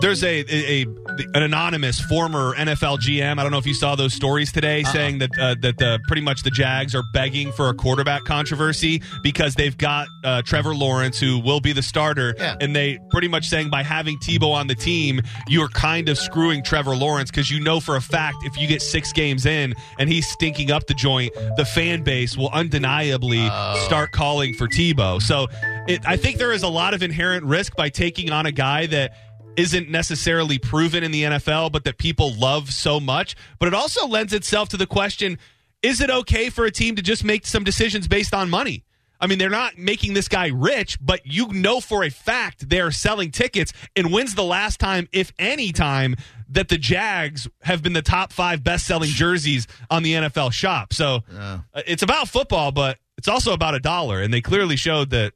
there's 0.00 0.22
a, 0.22 0.44
a, 0.48 0.82
a 0.82 0.86
an 1.34 1.42
anonymous 1.42 2.00
former 2.00 2.54
NFL 2.54 2.98
GM. 3.00 3.38
I 3.38 3.42
don't 3.42 3.50
know 3.50 3.58
if 3.58 3.66
you 3.66 3.74
saw 3.74 3.94
those 3.96 4.14
stories 4.14 4.52
today, 4.52 4.82
Uh-uh. 4.84 4.92
saying 4.92 5.18
that 5.18 5.30
uh, 5.38 5.54
that 5.62 5.78
the 5.78 5.98
pretty 6.06 6.22
much 6.22 6.42
the 6.42 6.50
Jags 6.50 6.94
are 6.94 7.02
begging 7.12 7.50
for 7.52 7.68
a 7.68 7.74
quarterback 7.74 8.24
controversy 8.24 9.02
because 9.22 9.54
they've 9.54 9.76
got 9.76 10.06
uh, 10.24 10.42
Trevor 10.42 10.74
Lawrence, 10.74 11.18
who 11.18 11.38
will 11.40 11.60
be 11.60 11.72
the 11.72 11.82
starter, 11.82 12.34
Yeah. 12.38 12.56
and 12.60 12.74
they 12.74 12.98
pretty 13.10 13.28
much 13.28 13.46
saying 13.48 13.70
by 13.70 13.82
having 13.82 14.16
Tebow 14.18 14.52
on 14.52 14.66
the 14.68 14.74
team, 14.74 15.20
you 15.48 15.62
are 15.62 15.68
kind 15.68 16.08
of 16.08 16.18
screwing 16.18 16.62
Trevor 16.62 16.94
Lawrence 16.94 17.30
because 17.30 17.50
you 17.50 17.60
know 17.60 17.80
for 17.80 17.96
a 17.96 18.00
fact 18.00 18.36
if 18.44 18.56
you 18.56 18.66
get 18.68 18.80
six 18.82 19.12
games 19.12 19.46
in 19.46 19.74
and 19.98 20.08
he's 20.08 20.28
stinking 20.28 20.70
up 20.70 20.86
the 20.86 20.94
joint, 20.94 21.32
the 21.56 21.64
fan 21.64 22.02
base 22.04 22.36
will 22.36 22.50
undeniably 22.50 23.44
start 23.84 24.12
calling 24.12 24.54
for 24.54 24.68
Tebow. 24.68 25.20
So 25.20 25.46
it, 25.88 26.00
I 26.06 26.16
think 26.16 26.38
there 26.38 26.52
is 26.52 26.62
a 26.62 26.68
lot 26.68 26.94
of 26.94 27.02
inherent 27.02 27.44
risk 27.44 27.74
by 27.76 27.88
taking 27.88 28.30
on 28.30 28.46
a 28.46 28.52
guy 28.52 28.86
that 28.86 29.14
isn't 29.58 29.90
necessarily 29.90 30.58
proven 30.58 31.02
in 31.02 31.10
the 31.10 31.24
NFL, 31.24 31.72
but 31.72 31.84
that 31.84 31.98
people 31.98 32.32
love 32.34 32.72
so 32.72 33.00
much. 33.00 33.34
But 33.58 33.66
it 33.66 33.74
also 33.74 34.06
lends 34.06 34.32
itself 34.32 34.68
to 34.70 34.76
the 34.76 34.86
question 34.86 35.38
is 35.82 36.00
it 36.00 36.10
okay 36.10 36.50
for 36.50 36.64
a 36.64 36.70
team 36.70 36.96
to 36.96 37.02
just 37.02 37.22
make 37.22 37.46
some 37.46 37.62
decisions 37.62 38.08
based 38.08 38.34
on 38.34 38.50
money? 38.50 38.84
I 39.20 39.26
mean, 39.26 39.38
they're 39.38 39.50
not 39.50 39.76
making 39.78 40.14
this 40.14 40.28
guy 40.28 40.48
rich, 40.48 40.98
but 41.00 41.20
you 41.24 41.48
know 41.48 41.80
for 41.80 42.04
a 42.04 42.10
fact 42.10 42.68
they're 42.68 42.92
selling 42.92 43.30
tickets. 43.30 43.72
And 43.96 44.12
when's 44.12 44.34
the 44.34 44.44
last 44.44 44.78
time, 44.78 45.08
if 45.12 45.32
any 45.38 45.72
time, 45.72 46.16
that 46.50 46.68
the 46.68 46.78
Jags 46.78 47.48
have 47.62 47.82
been 47.82 47.92
the 47.92 48.02
top 48.02 48.32
five 48.32 48.62
best 48.62 48.86
selling 48.86 49.10
jerseys 49.10 49.66
on 49.90 50.02
the 50.04 50.14
NFL 50.14 50.52
shop? 50.52 50.92
So 50.92 51.24
uh, 51.36 51.58
it's 51.86 52.02
about 52.02 52.28
football, 52.28 52.70
but 52.70 52.98
it's 53.16 53.28
also 53.28 53.52
about 53.52 53.74
a 53.74 53.80
dollar. 53.80 54.20
And 54.20 54.32
they 54.32 54.40
clearly 54.40 54.76
showed 54.76 55.10
that 55.10 55.32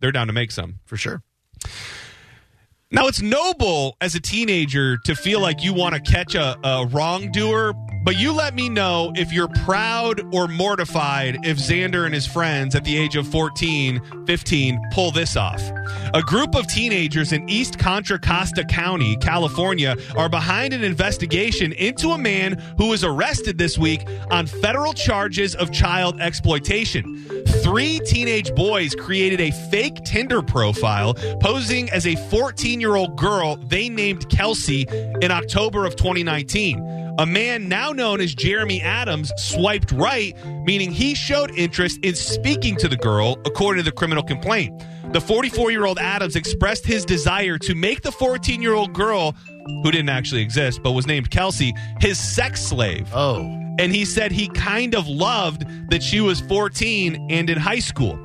they're 0.00 0.12
down 0.12 0.28
to 0.28 0.32
make 0.32 0.50
some. 0.50 0.80
For 0.86 0.96
sure. 0.96 1.22
Now, 2.92 3.08
it's 3.08 3.20
noble 3.20 3.96
as 4.00 4.14
a 4.14 4.20
teenager 4.20 4.96
to 5.06 5.16
feel 5.16 5.40
like 5.40 5.60
you 5.60 5.74
want 5.74 5.96
to 5.96 6.00
catch 6.00 6.36
a, 6.36 6.56
a 6.62 6.86
wrongdoer, 6.86 7.74
but 8.06 8.16
you 8.16 8.32
let 8.32 8.54
me 8.54 8.68
know 8.68 9.12
if 9.16 9.32
you're 9.32 9.48
proud 9.48 10.22
or 10.32 10.46
mortified 10.46 11.36
if 11.44 11.58
Xander 11.58 12.04
and 12.04 12.14
his 12.14 12.24
friends 12.24 12.76
at 12.76 12.84
the 12.84 12.96
age 12.96 13.16
of 13.16 13.26
14, 13.26 14.24
15 14.28 14.80
pull 14.92 15.10
this 15.10 15.36
off. 15.36 15.60
A 16.14 16.22
group 16.22 16.54
of 16.54 16.68
teenagers 16.68 17.32
in 17.32 17.48
East 17.48 17.80
Contra 17.80 18.16
Costa 18.20 18.64
County, 18.64 19.16
California, 19.16 19.96
are 20.16 20.28
behind 20.28 20.72
an 20.72 20.84
investigation 20.84 21.72
into 21.72 22.10
a 22.10 22.18
man 22.18 22.52
who 22.78 22.90
was 22.90 23.02
arrested 23.02 23.58
this 23.58 23.76
week 23.76 24.06
on 24.30 24.46
federal 24.46 24.92
charges 24.92 25.56
of 25.56 25.72
child 25.72 26.20
exploitation. 26.20 27.24
Three 27.64 27.98
teenage 28.06 28.54
boys 28.54 28.94
created 28.94 29.40
a 29.40 29.50
fake 29.50 29.96
Tinder 30.04 30.42
profile 30.42 31.14
posing 31.40 31.90
as 31.90 32.06
a 32.06 32.14
14 32.30 32.80
year 32.80 32.94
old 32.94 33.16
girl 33.16 33.56
they 33.56 33.88
named 33.88 34.30
Kelsey 34.30 34.86
in 35.20 35.32
October 35.32 35.84
of 35.84 35.96
2019. 35.96 37.05
A 37.18 37.24
man 37.26 37.68
now 37.68 37.92
known 37.92 38.20
as 38.20 38.34
Jeremy 38.34 38.82
Adams 38.82 39.32
swiped 39.38 39.90
right, 39.92 40.34
meaning 40.64 40.90
he 40.90 41.14
showed 41.14 41.50
interest 41.52 41.98
in 42.02 42.14
speaking 42.14 42.76
to 42.76 42.88
the 42.88 42.96
girl, 42.96 43.38
according 43.46 43.82
to 43.82 43.90
the 43.90 43.96
criminal 43.96 44.22
complaint. 44.22 44.82
The 45.12 45.20
44 45.20 45.70
year 45.70 45.86
old 45.86 45.98
Adams 45.98 46.36
expressed 46.36 46.84
his 46.84 47.04
desire 47.06 47.56
to 47.58 47.74
make 47.74 48.02
the 48.02 48.12
14 48.12 48.60
year 48.60 48.74
old 48.74 48.92
girl, 48.92 49.34
who 49.82 49.90
didn't 49.90 50.10
actually 50.10 50.42
exist 50.42 50.82
but 50.82 50.92
was 50.92 51.06
named 51.06 51.30
Kelsey, 51.30 51.72
his 52.00 52.18
sex 52.18 52.62
slave 52.62 53.08
Oh. 53.14 53.40
and 53.78 53.92
he 53.94 54.04
said 54.04 54.30
he 54.30 54.48
kind 54.48 54.94
of 54.94 55.08
loved 55.08 55.64
that 55.90 56.02
she 56.02 56.20
was 56.20 56.40
14 56.42 57.28
and 57.30 57.48
in 57.48 57.56
high 57.56 57.78
school. 57.78 58.18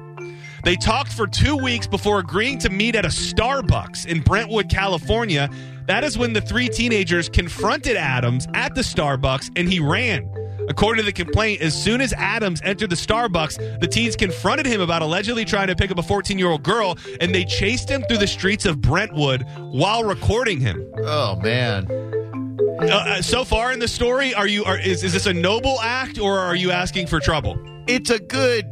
They 0.64 0.76
talked 0.76 1.12
for 1.14 1.26
two 1.26 1.56
weeks 1.58 1.88
before 1.88 2.20
agreeing 2.20 2.60
to 2.60 2.70
meet 2.70 2.96
at 2.96 3.04
a 3.06 3.08
Starbucks 3.10 4.06
in 4.06 4.22
Brentwood, 4.22 4.70
California. 4.70 5.50
That 5.88 6.04
is 6.04 6.18
when 6.18 6.34
the 6.34 6.42
three 6.42 6.70
teenagers 6.70 7.30
confronted 7.30 7.98
Adams 7.98 8.48
at 8.54 8.76
the 8.76 8.82
Starbucks 8.82 9.52
and 9.56 9.68
he 9.72 9.80
ran. 9.80 10.30
According 10.70 11.04
to 11.04 11.06
the 11.06 11.12
complaint, 11.12 11.62
as 11.62 11.74
soon 11.80 12.02
as 12.02 12.14
Adams 12.14 12.62
entered 12.64 12.90
the 12.92 12.96
Starbucks, 12.96 13.80
the 13.82 13.88
teens 13.88 14.16
confronted 14.16 14.66
him 14.66 14.80
about 14.80 15.02
allegedly 15.02 15.44
trying 15.44 15.68
to 15.68 15.76
pick 15.76 15.92
up 15.92 15.98
a 15.98 16.04
14 16.04 16.38
year 16.38 16.48
old 16.50 16.64
girl 16.64 16.98
and 17.20 17.34
they 17.34 17.44
chased 17.44 17.90
him 17.90 18.04
through 18.08 18.20
the 18.20 18.28
streets 18.28 18.66
of 18.66 18.80
Brentwood 18.80 19.46
while 19.58 20.04
recording 20.04 20.60
him. 20.60 20.86
Oh 21.04 21.36
man. 21.38 21.88
Uh, 21.90 22.86
Uh, 22.86 23.22
so 23.22 23.44
far 23.44 23.72
in 23.72 23.80
the 23.80 23.88
story, 23.88 24.34
are 24.34 24.48
you 24.48 24.64
are, 24.64 24.78
is, 24.80 25.04
is 25.04 25.14
this 25.14 25.26
a 25.26 25.34
noble 25.34 25.80
act 25.82 26.18
or 26.20 26.40
are 26.40 26.56
you 26.56 26.72
asking 26.72 27.08
for 27.08 27.20
trouble? 27.20 27.58
It's 27.88 28.10
a 28.10 28.20
good 28.20 28.66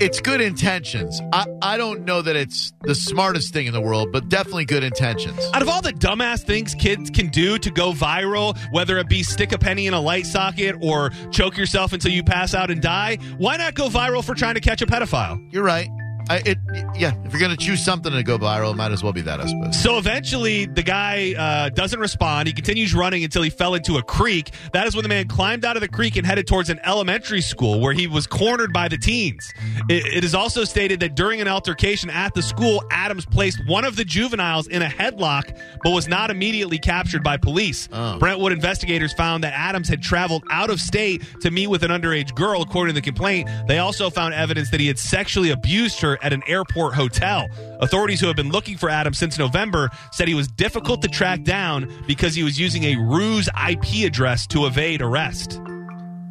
it's 0.00 0.20
good 0.20 0.40
intentions. 0.40 1.20
I, 1.32 1.46
I 1.60 1.76
don't 1.76 2.04
know 2.04 2.22
that 2.22 2.34
it's 2.34 2.72
the 2.80 2.94
smartest 2.94 3.52
thing 3.52 3.66
in 3.66 3.74
the 3.74 3.80
world, 3.80 4.10
but 4.12 4.28
definitely 4.30 4.64
good 4.64 4.82
intentions. 4.82 5.38
Out 5.52 5.60
of 5.60 5.68
all 5.68 5.82
the 5.82 5.92
dumbass 5.92 6.42
things 6.42 6.74
kids 6.74 7.10
can 7.10 7.28
do 7.28 7.58
to 7.58 7.70
go 7.70 7.92
viral, 7.92 8.58
whether 8.72 8.96
it 8.98 9.08
be 9.08 9.22
stick 9.22 9.52
a 9.52 9.58
penny 9.58 9.86
in 9.86 9.94
a 9.94 10.00
light 10.00 10.24
socket 10.26 10.76
or 10.80 11.10
choke 11.30 11.56
yourself 11.56 11.92
until 11.92 12.10
you 12.10 12.24
pass 12.24 12.54
out 12.54 12.70
and 12.70 12.80
die, 12.80 13.18
why 13.36 13.58
not 13.58 13.74
go 13.74 13.88
viral 13.88 14.24
for 14.24 14.34
trying 14.34 14.54
to 14.54 14.60
catch 14.60 14.80
a 14.80 14.86
pedophile? 14.86 15.38
You're 15.52 15.64
right. 15.64 15.90
I, 16.30 16.36
it 16.46 16.58
yeah, 16.94 17.12
if 17.24 17.32
you're 17.32 17.40
gonna 17.40 17.56
choose 17.56 17.84
something 17.84 18.12
to 18.12 18.22
go 18.22 18.38
viral, 18.38 18.70
it 18.70 18.76
might 18.76 18.92
as 18.92 19.02
well 19.02 19.12
be 19.12 19.22
that, 19.22 19.40
I 19.40 19.46
suppose. 19.46 19.82
So 19.82 19.98
eventually, 19.98 20.66
the 20.66 20.82
guy 20.82 21.34
uh, 21.36 21.70
doesn't 21.70 21.98
respond. 21.98 22.46
He 22.46 22.52
continues 22.52 22.94
running 22.94 23.24
until 23.24 23.42
he 23.42 23.50
fell 23.50 23.74
into 23.74 23.96
a 23.96 24.02
creek. 24.02 24.52
That 24.72 24.86
is 24.86 24.94
when 24.94 25.02
the 25.02 25.08
man 25.08 25.26
climbed 25.26 25.64
out 25.64 25.76
of 25.76 25.80
the 25.80 25.88
creek 25.88 26.14
and 26.14 26.24
headed 26.24 26.46
towards 26.46 26.70
an 26.70 26.78
elementary 26.84 27.40
school 27.40 27.80
where 27.80 27.92
he 27.92 28.06
was 28.06 28.28
cornered 28.28 28.72
by 28.72 28.86
the 28.86 28.96
teens. 28.96 29.52
It, 29.88 30.06
it 30.18 30.24
is 30.24 30.32
also 30.32 30.62
stated 30.62 31.00
that 31.00 31.16
during 31.16 31.40
an 31.40 31.48
altercation 31.48 32.10
at 32.10 32.32
the 32.34 32.42
school, 32.42 32.84
Adams 32.92 33.26
placed 33.26 33.60
one 33.66 33.84
of 33.84 33.96
the 33.96 34.04
juveniles 34.04 34.68
in 34.68 34.82
a 34.82 34.88
headlock 34.88 35.58
but 35.82 35.90
was 35.90 36.06
not 36.06 36.30
immediately 36.30 36.78
captured 36.78 37.24
by 37.24 37.38
police. 37.38 37.88
Oh. 37.92 38.20
Brentwood 38.20 38.52
investigators 38.52 39.12
found 39.14 39.42
that 39.42 39.54
Adams 39.54 39.88
had 39.88 40.00
traveled 40.00 40.44
out 40.48 40.70
of 40.70 40.78
state 40.78 41.24
to 41.40 41.50
meet 41.50 41.66
with 41.66 41.82
an 41.82 41.90
underage 41.90 42.36
girl, 42.36 42.62
according 42.62 42.94
to 42.94 43.00
the 43.00 43.04
complaint. 43.04 43.50
They 43.66 43.78
also 43.78 44.10
found 44.10 44.34
evidence 44.34 44.70
that 44.70 44.78
he 44.78 44.86
had 44.86 44.98
sexually 44.98 45.50
abused 45.50 46.00
her 46.02 46.19
at 46.22 46.32
an 46.32 46.42
airport 46.46 46.94
hotel. 46.94 47.48
Authorities 47.80 48.20
who 48.20 48.26
have 48.26 48.36
been 48.36 48.50
looking 48.50 48.76
for 48.76 48.88
Adams 48.88 49.18
since 49.18 49.38
November 49.38 49.90
said 50.12 50.28
he 50.28 50.34
was 50.34 50.48
difficult 50.48 51.02
to 51.02 51.08
track 51.08 51.42
down 51.42 51.92
because 52.06 52.34
he 52.34 52.42
was 52.42 52.58
using 52.58 52.84
a 52.84 52.96
ruse 52.96 53.48
IP 53.68 54.06
address 54.06 54.46
to 54.48 54.66
evade 54.66 55.02
arrest. 55.02 55.60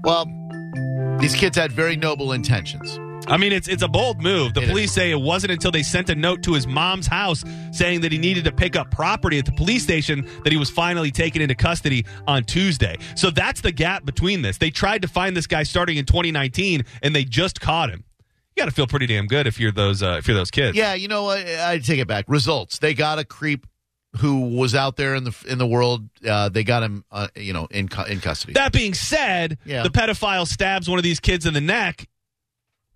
Well, 0.03 0.25
these 1.19 1.35
kids 1.35 1.57
had 1.57 1.71
very 1.71 1.95
noble 1.95 2.31
intentions. 2.31 2.99
I 3.27 3.37
mean, 3.37 3.51
it's 3.51 3.67
it's 3.67 3.83
a 3.83 3.87
bold 3.87 4.21
move. 4.21 4.53
The 4.55 4.63
It 4.63 4.69
police 4.69 4.91
say 4.91 5.11
it 5.11 5.19
wasn't 5.19 5.51
until 5.51 5.71
they 5.71 5.83
sent 5.83 6.09
a 6.09 6.15
note 6.15 6.41
to 6.43 6.53
his 6.53 6.65
mom's 6.65 7.05
house 7.05 7.43
saying 7.71 8.01
that 8.01 8.11
he 8.11 8.17
needed 8.17 8.45
to 8.45 8.51
pick 8.51 8.75
up 8.75 8.89
property 8.89 9.37
at 9.37 9.45
the 9.45 9.51
police 9.51 9.83
station 9.83 10.27
that 10.43 10.51
he 10.51 10.57
was 10.57 10.69
finally 10.69 11.11
taken 11.11 11.41
into 11.41 11.53
custody 11.53 12.05
on 12.27 12.43
Tuesday. 12.43 12.97
So 13.15 13.29
that's 13.29 13.61
the 13.61 13.71
gap 13.71 14.03
between 14.03 14.41
this. 14.41 14.57
They 14.57 14.71
tried 14.71 15.03
to 15.03 15.07
find 15.07 15.37
this 15.37 15.45
guy 15.45 15.63
starting 15.63 15.97
in 15.97 16.05
2019, 16.05 16.85
and 17.03 17.15
they 17.15 17.23
just 17.23 17.61
caught 17.61 17.89
him. 17.91 18.03
You 18.59 18.65
got 18.65 18.69
to 18.71 18.75
feel 18.75 18.87
pretty 18.87 19.05
damn 19.07 19.25
good 19.27 19.47
if 19.47 19.57
you're 19.57 19.71
those 19.71 20.03
uh, 20.03 20.17
if 20.19 20.27
you're 20.27 20.35
those 20.35 20.51
kids. 20.51 20.75
Yeah, 20.75 20.95
you 20.95 21.07
know 21.07 21.23
what? 21.23 21.39
I 21.47 21.79
take 21.79 21.99
it 21.99 22.07
back. 22.09 22.25
Results. 22.27 22.77
They 22.79 22.93
got 22.93 23.17
a 23.17 23.23
creep 23.23 23.65
who 24.17 24.49
was 24.57 24.75
out 24.75 24.97
there 24.97 25.15
in 25.15 25.23
the 25.23 25.33
in 25.47 25.59
the 25.59 25.65
world. 25.67 26.09
Uh, 26.27 26.49
they 26.49 26.65
got 26.65 26.83
him, 26.83 27.05
uh, 27.09 27.29
you 27.37 27.53
know, 27.53 27.67
in 27.71 27.87
cu- 27.87 28.03
in 28.11 28.19
custody. 28.19 28.51
That 28.53 28.73
being 28.73 28.93
said, 28.93 29.57
Yeah. 29.63 29.83
the 29.83 29.89
pedophile 29.89 30.45
stabs 30.45 30.89
one 30.89 30.99
of 30.99 31.03
these 31.03 31.21
kids 31.21 31.45
in 31.45 31.53
the 31.53 31.61
neck. 31.61 32.09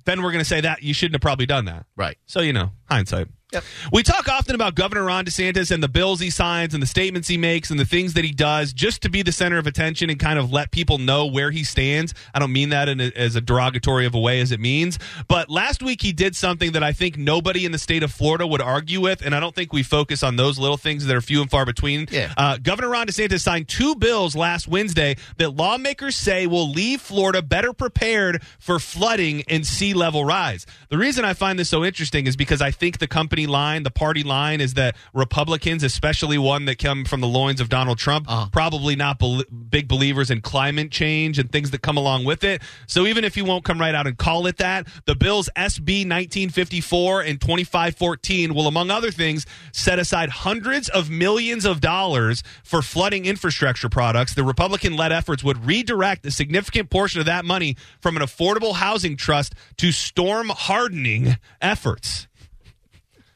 Then 0.03 0.21
we're 0.21 0.31
going 0.33 0.43
to 0.43 0.49
say 0.49 0.59
that 0.59 0.83
you 0.83 0.93
shouldn't 0.93 1.15
have 1.15 1.21
probably 1.21 1.45
done 1.45 1.63
that. 1.65 1.85
right. 1.95 2.17
So, 2.25 2.41
you 2.41 2.51
know, 2.51 2.71
hindsight. 2.89 3.27
Yep. 3.53 3.63
We 3.91 4.03
talk 4.03 4.27
often 4.27 4.55
about 4.55 4.75
Governor 4.75 5.05
Ron 5.05 5.25
DeSantis 5.25 5.71
and 5.71 5.81
the 5.81 5.87
bills 5.87 6.19
he 6.19 6.29
signs 6.29 6.73
and 6.73 6.81
the 6.81 6.87
statements 6.87 7.27
he 7.27 7.37
makes 7.37 7.69
and 7.69 7.79
the 7.79 7.85
things 7.85 8.13
that 8.13 8.25
he 8.25 8.31
does 8.31 8.73
just 8.73 9.01
to 9.03 9.09
be 9.09 9.21
the 9.21 9.31
center 9.31 9.57
of 9.57 9.67
attention 9.67 10.09
and 10.09 10.19
kind 10.19 10.39
of 10.39 10.51
let 10.51 10.71
people 10.71 10.97
know 10.97 11.25
where 11.27 11.51
he 11.51 11.63
stands. 11.63 12.13
I 12.33 12.39
don't 12.39 12.51
mean 12.51 12.69
that 12.69 12.89
in 12.89 12.99
a, 12.99 13.11
as 13.15 13.35
a 13.35 13.41
derogatory 13.41 14.05
of 14.05 14.15
a 14.15 14.19
way 14.19 14.41
as 14.41 14.51
it 14.51 14.59
means. 14.59 14.97
But 15.27 15.49
last 15.49 15.83
week 15.83 16.01
he 16.01 16.11
did 16.13 16.35
something 16.35 16.71
that 16.71 16.83
I 16.83 16.93
think 16.93 17.17
nobody 17.17 17.65
in 17.65 17.71
the 17.71 17.77
state 17.77 18.03
of 18.03 18.11
Florida 18.11 18.47
would 18.47 18.61
argue 18.61 19.01
with, 19.01 19.23
and 19.23 19.35
I 19.35 19.39
don't 19.39 19.53
think 19.53 19.71
we 19.71 19.83
focus 19.83 20.23
on 20.23 20.35
those 20.35 20.57
little 20.57 20.77
things 20.77 21.05
that 21.05 21.15
are 21.15 21.21
few 21.21 21.41
and 21.41 21.49
far 21.49 21.65
between. 21.65 22.07
Yeah. 22.11 22.33
Uh, 22.35 22.57
Governor 22.57 22.89
Ron 22.89 23.07
DeSantis 23.07 23.41
signed 23.41 23.67
two 23.67 23.95
bills 23.95 24.35
last 24.35 24.67
Wednesday 24.67 25.15
that 25.37 25.55
lawmakers 25.55 26.15
say 26.15 26.47
will 26.47 26.69
leave 26.69 27.01
Florida 27.01 27.41
better 27.41 27.73
prepared 27.73 28.41
for 28.59 28.79
flooding 28.79 29.43
and 29.47 29.65
sea 29.65 29.93
level 29.93 30.25
rise. 30.25 30.65
The 30.89 30.97
reason 30.97 31.25
I 31.25 31.33
find 31.33 31.59
this 31.59 31.69
so 31.69 31.83
interesting 31.85 32.27
is 32.27 32.35
because 32.35 32.61
I 32.61 32.71
think 32.71 32.97
the 32.97 33.07
company 33.07 33.42
company 33.43 33.51
line, 33.53 33.83
the 33.83 33.91
party 33.91 34.23
line, 34.23 34.61
is 34.61 34.73
that 34.75 34.95
Republicans, 35.13 35.83
especially 35.83 36.37
one 36.37 36.65
that 36.65 36.77
come 36.77 37.05
from 37.05 37.21
the 37.21 37.27
loins 37.27 37.59
of 37.61 37.69
Donald 37.69 37.97
Trump, 37.97 38.25
Uh-huh. 38.29 38.47
probably 38.51 38.95
not 38.95 39.19
bel 39.19 39.43
big 39.69 39.87
believers 39.87 40.29
in 40.29 40.41
climate 40.41 40.91
change 40.91 41.39
and 41.39 41.51
things 41.51 41.71
that 41.71 41.81
come 41.81 41.97
along 41.97 42.25
with 42.25 42.43
it. 42.43 42.61
So 42.87 43.05
even 43.07 43.23
if 43.23 43.35
you 43.37 43.43
won't 43.45 43.63
come 43.65 43.79
right 43.79 43.95
out 43.95 44.07
and 44.07 44.17
call 44.17 44.47
it 44.47 44.57
that, 44.57 44.87
the 45.05 45.15
bills 45.15 45.49
SB 45.55 46.05
1954 46.05 47.21
and 47.21 47.41
2514 47.41 48.53
will, 48.53 48.67
among 48.67 48.91
other 48.91 49.11
things, 49.11 49.45
set 49.71 49.99
aside 49.99 50.29
hundreds 50.29 50.89
of 50.89 51.09
millions 51.09 51.65
of 51.65 51.81
dollars 51.81 52.43
for 52.63 52.81
flooding 52.81 53.25
infrastructure 53.25 53.89
products. 53.89 54.33
The 54.35 54.43
Republican 54.43 54.95
led 54.95 55.11
efforts 55.11 55.43
would 55.43 55.65
redirect 55.65 56.25
a 56.25 56.31
significant 56.31 56.89
portion 56.89 57.19
of 57.19 57.25
that 57.25 57.45
money 57.45 57.75
from 57.99 58.15
an 58.15 58.21
affordable 58.23 58.75
housing 58.75 59.17
trust 59.17 59.53
to 59.77 59.91
storm 59.91 60.49
hardening 60.49 61.37
efforts. 61.61 62.27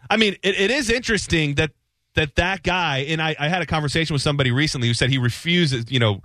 I 0.09 0.17
mean, 0.17 0.35
it, 0.43 0.59
it 0.59 0.71
is 0.71 0.89
interesting 0.89 1.55
that 1.55 1.71
that 2.15 2.35
that 2.35 2.63
guy 2.63 3.05
and 3.07 3.21
I, 3.21 3.35
I 3.39 3.47
had 3.47 3.61
a 3.61 3.65
conversation 3.65 4.13
with 4.13 4.21
somebody 4.21 4.51
recently 4.51 4.87
who 4.87 4.93
said 4.93 5.09
he 5.09 5.17
refuses. 5.17 5.91
You 5.91 5.99
know, 5.99 6.21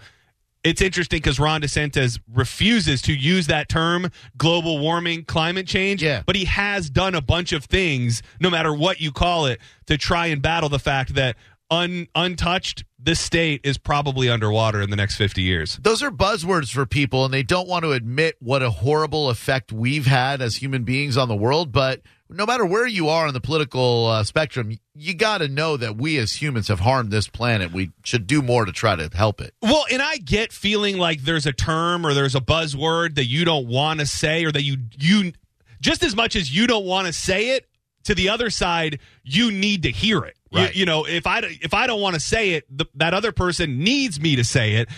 it's 0.65 0.81
interesting 0.81 1.19
because 1.19 1.41
Ron 1.41 1.61
DeSantis 1.61 2.21
refuses 2.33 3.03
to 3.03 3.13
use 3.13 3.49
that 3.49 3.69
term, 3.69 4.11
global 4.37 4.79
warming, 4.79 5.25
climate 5.25 5.67
change. 5.67 6.03
Yeah. 6.03 6.23
but 6.25 6.37
he 6.37 6.45
has 6.45 6.89
done 6.89 7.15
a 7.15 7.21
bunch 7.21 7.53
of 7.53 7.65
things, 7.65 8.23
no 8.41 8.49
matter 8.49 8.73
what 8.73 9.01
you 9.01 9.13
call 9.13 9.47
it, 9.47 9.61
to 9.87 9.99
try 9.99 10.27
and 10.27 10.41
battle 10.41 10.69
the 10.69 10.79
fact 10.79 11.15
that 11.15 11.37
un, 11.73 12.07
untouched, 12.15 12.85
this 12.99 13.19
state 13.19 13.63
is 13.65 13.79
probably 13.79 14.29
underwater 14.29 14.81
in 14.81 14.91
the 14.91 14.97
next 14.97 15.17
fifty 15.17 15.43
years. 15.43 15.79
Those 15.83 16.03
are 16.03 16.11
buzzwords 16.11 16.73
for 16.73 16.87
people, 16.87 17.25
and 17.25 17.35
they 17.35 17.43
don't 17.43 17.67
want 17.67 17.85
to 17.85 17.93
admit 17.93 18.37
what 18.39 18.63
a 18.63 18.71
horrible 18.71 19.31
effect 19.31 19.73
we've 19.73 20.07
had 20.07 20.41
as 20.41 20.57
human 20.57 20.85
beings 20.85 21.17
on 21.17 21.29
the 21.29 21.35
world. 21.35 21.73
But 21.73 22.03
no 22.29 22.47
matter 22.47 22.65
where 22.65 22.87
you 22.87 23.09
are 23.09 23.27
on 23.27 23.35
the 23.35 23.41
political 23.41 24.07
uh, 24.07 24.25
spectrum, 24.25 24.79
you 24.95 25.15
got 25.15 25.39
to 25.39 25.49
know 25.49 25.77
that 25.77 25.97
we 25.97 26.19
as 26.19 26.41
humans 26.41 26.69
have 26.69 26.81
harmed 26.81 27.11
this 27.11 27.29
planet. 27.29 27.73
We 27.73 27.91
should 28.05 28.27
do 28.27 28.43
more 28.43 28.65
to 28.65 28.73
try 28.73 28.95
to 28.95 29.11
help 29.15 29.41
it. 29.41 29.55
Well, 29.61 29.85
and 29.91 30.01
I 30.01 30.19
get 30.19 30.53
feeling 30.53 30.99
like 30.99 31.23
there's 31.23 31.47
a 31.47 31.53
term 31.53 32.07
or 32.07 32.15
there's 32.15 32.35
a 32.35 32.41
buzzword 32.41 33.17
that 33.17 33.27
you 33.27 33.45
don't 33.45 33.67
want 33.67 34.01
to 34.01 34.07
say 34.07 34.45
or 34.45 34.53
that 34.53 34.63
you 34.63 34.77
you 34.99 35.33
just 35.81 36.05
as 36.05 36.15
much 36.15 36.37
as 36.37 36.55
you 36.55 36.67
don't 36.67 36.87
want 36.87 37.09
to 37.09 37.13
say 37.13 37.57
it 37.57 37.67
to 38.05 38.15
the 38.15 38.29
other 38.29 38.51
side, 38.51 38.99
you 39.25 39.51
need 39.51 39.83
to 39.83 39.91
hear 39.91 40.25
it. 40.25 40.37
You- 40.53 40.59
Right. 40.61 40.75
You, 40.77 40.85
know, 40.87 41.07
if 41.07 41.27
I 41.27 41.41
if 41.63 41.73
I 41.75 41.87
don't 41.87 42.01
want 42.01 42.15
to 42.15 42.21
say 42.21 42.51
it, 42.51 42.65
the, 42.71 42.87
that 42.97 43.15
other 43.15 43.33
person 43.33 43.79
needs 43.79 44.21
me 44.21 44.37
to 44.37 44.45
say 44.45 44.75
it. 44.75 44.89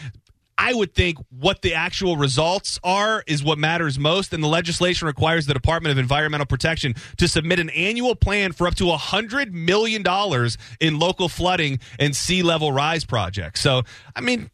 I 0.57 0.73
would 0.73 0.95
think 0.95 1.19
what 1.31 1.63
the 1.63 1.75
actual 1.75 2.17
results 2.17 2.79
are 2.85 3.25
is 3.27 3.43
what 3.43 3.59
matters 3.59 3.99
most, 3.99 4.33
and 4.33 4.41
the 4.43 4.47
legislation 4.47 5.07
requires 5.09 5.47
the 5.47 5.53
Department 5.53 5.91
of 5.91 5.99
Environmental 5.99 6.47
Protection 6.47 6.95
to 7.17 7.27
submit 7.27 7.59
an 7.59 7.71
annual 7.71 8.15
plan 8.15 8.53
for 8.53 8.69
up 8.69 8.77
to 8.77 8.93
a 8.93 8.97
hundred 8.97 9.53
million 9.53 10.05
dollars 10.05 10.57
in 10.79 11.01
local 11.01 11.29
flooding 11.29 11.81
and 11.99 12.15
sea 12.15 12.45
level 12.45 12.71
rise 12.71 13.05
projects. 13.05 13.61
So, 13.63 13.83
I 14.15 14.21
mean, 14.21 14.49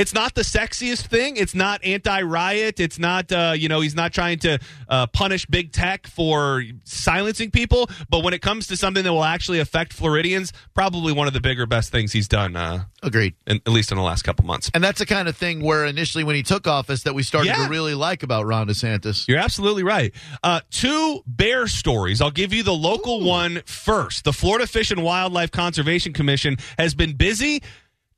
it's 0.00 0.14
not 0.14 0.34
the 0.34 0.40
sexiest 0.42 1.06
thing. 1.08 1.36
It's 1.36 1.54
not 1.54 1.84
anti-riot. 1.84 2.80
It's 2.80 2.98
not, 2.98 3.30
uh, 3.30 3.52
you 3.54 3.68
know, 3.68 3.80
he's 3.82 3.94
not 3.94 4.12
trying 4.14 4.38
to 4.40 4.58
uh, 4.88 5.06
punish 5.08 5.44
big 5.46 5.72
tech 5.72 6.06
for 6.06 6.64
silencing 6.84 7.50
people. 7.50 7.90
But 8.08 8.24
when 8.24 8.32
it 8.32 8.40
comes 8.40 8.66
to 8.68 8.76
something 8.76 9.04
that 9.04 9.12
will 9.12 9.24
actually 9.24 9.60
affect 9.60 9.92
Floridians, 9.92 10.52
probably 10.74 11.12
one 11.12 11.26
of 11.26 11.34
the 11.34 11.40
bigger, 11.40 11.66
best 11.66 11.92
things 11.92 12.12
he's 12.12 12.28
done, 12.28 12.56
uh, 12.56 12.84
Agreed. 13.02 13.34
in, 13.46 13.56
at 13.66 13.68
least 13.72 13.92
in 13.92 13.98
the 13.98 14.02
last 14.04 14.22
couple 14.22 14.44
months. 14.46 14.70
And 14.72 14.82
that's 14.82 14.98
the 15.00 15.06
kind 15.06 15.28
of 15.28 15.36
thing 15.36 15.60
where 15.60 15.84
initially, 15.84 16.24
when 16.24 16.34
he 16.34 16.42
took 16.42 16.66
office, 16.66 17.02
that 17.02 17.14
we 17.14 17.22
started 17.22 17.48
Yeah. 17.48 17.64
to 17.64 17.70
really 17.70 17.94
like 17.94 18.22
about 18.22 18.46
Ron 18.46 18.68
DeSantis. 18.68 19.28
You're 19.28 19.38
absolutely 19.38 19.82
right. 19.82 20.12
Uh, 20.42 20.60
two 20.70 21.22
bear 21.26 21.66
stories. 21.66 22.20
I'll 22.22 22.30
give 22.30 22.52
you 22.54 22.62
the 22.62 22.72
local 22.74 23.22
one 23.22 23.62
first. 23.66 24.24
The 24.24 24.32
Florida 24.32 24.66
Fish 24.66 24.90
and 24.90 25.02
Wildlife 25.02 25.50
Conservation 25.50 26.12
Commission 26.14 26.56
has 26.78 26.94
been 26.94 27.14
busy 27.16 27.62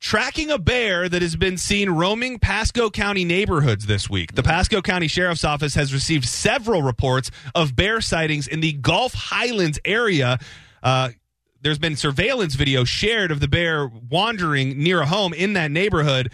tracking 0.03 0.51
a 0.51 0.57
bear 0.59 1.07
that 1.07 1.21
has 1.21 1.37
been 1.37 1.57
seen 1.57 1.89
roaming 1.89 2.37
Pasco 2.37 2.89
County 2.89 3.23
neighborhoods 3.23 3.85
this 3.85 4.09
week. 4.09 4.35
The 4.35 4.43
Pasco 4.43 4.81
County 4.81 5.07
Sheriff's 5.07 5.45
Office 5.45 5.75
has 5.75 5.93
received 5.93 6.25
several 6.25 6.81
reports 6.81 7.31
of 7.55 7.73
bear 7.73 8.01
sightings 8.01 8.45
in 8.45 8.59
the 8.59 8.73
Gulf 8.73 9.13
Highlands 9.13 9.79
area. 9.85 10.39
Uh, 10.83 11.11
there's 11.61 11.79
been 11.79 11.95
surveillance 11.95 12.55
video 12.55 12.83
shared 12.83 13.31
of 13.31 13.39
the 13.39 13.47
bear 13.47 13.87
wandering 14.09 14.77
near 14.83 14.99
a 14.99 15.05
home 15.05 15.33
in 15.33 15.53
that 15.53 15.71
neighborhood. 15.71 16.33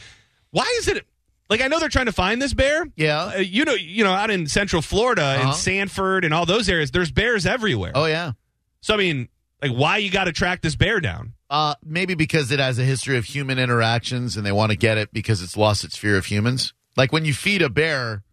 Why 0.49 0.65
is 0.79 0.87
it 0.87 1.05
like 1.47 1.61
I 1.61 1.67
know 1.67 1.79
they're 1.79 1.89
trying 1.89 2.07
to 2.07 2.11
find 2.11 2.41
this 2.41 2.55
bear? 2.55 2.87
Yeah. 2.95 3.33
Uh, 3.35 3.37
you 3.37 3.65
know, 3.65 3.75
you 3.75 4.03
know, 4.03 4.13
out 4.13 4.31
in 4.31 4.47
Central 4.47 4.81
Florida 4.81 5.21
Uh-huh. 5.21 5.43
and 5.49 5.55
Sanford 5.55 6.25
and 6.25 6.33
all 6.33 6.47
those 6.47 6.67
areas, 6.69 6.89
there's 6.89 7.11
bears 7.11 7.45
everywhere. 7.45 7.91
Oh, 7.93 8.05
yeah. 8.05 8.31
So 8.81 8.95
I 8.95 8.97
mean, 8.97 9.29
like, 9.61 9.71
why 9.73 9.97
you 9.97 10.09
got 10.09 10.23
to 10.23 10.31
track 10.31 10.63
this 10.63 10.75
bear 10.75 10.99
down? 10.99 11.33
Uh, 11.49 11.73
maybe 11.83 12.13
because 12.13 12.51
it 12.51 12.59
has 12.59 12.77
a 12.77 12.83
history 12.83 13.17
of 13.17 13.25
human 13.25 13.57
interactions 13.57 14.37
and 14.37 14.45
they 14.45 14.51
want 14.51 14.71
to 14.71 14.77
get 14.77 14.97
it 14.97 15.11
because 15.11 15.41
it's 15.41 15.57
lost 15.57 15.83
its 15.83 15.97
fear 15.97 16.15
of 16.15 16.25
humans. 16.25 16.73
Like 16.95 17.11
when 17.11 17.25
you 17.25 17.33
feed 17.33 17.61
a 17.61 17.69
bear, 17.69 18.23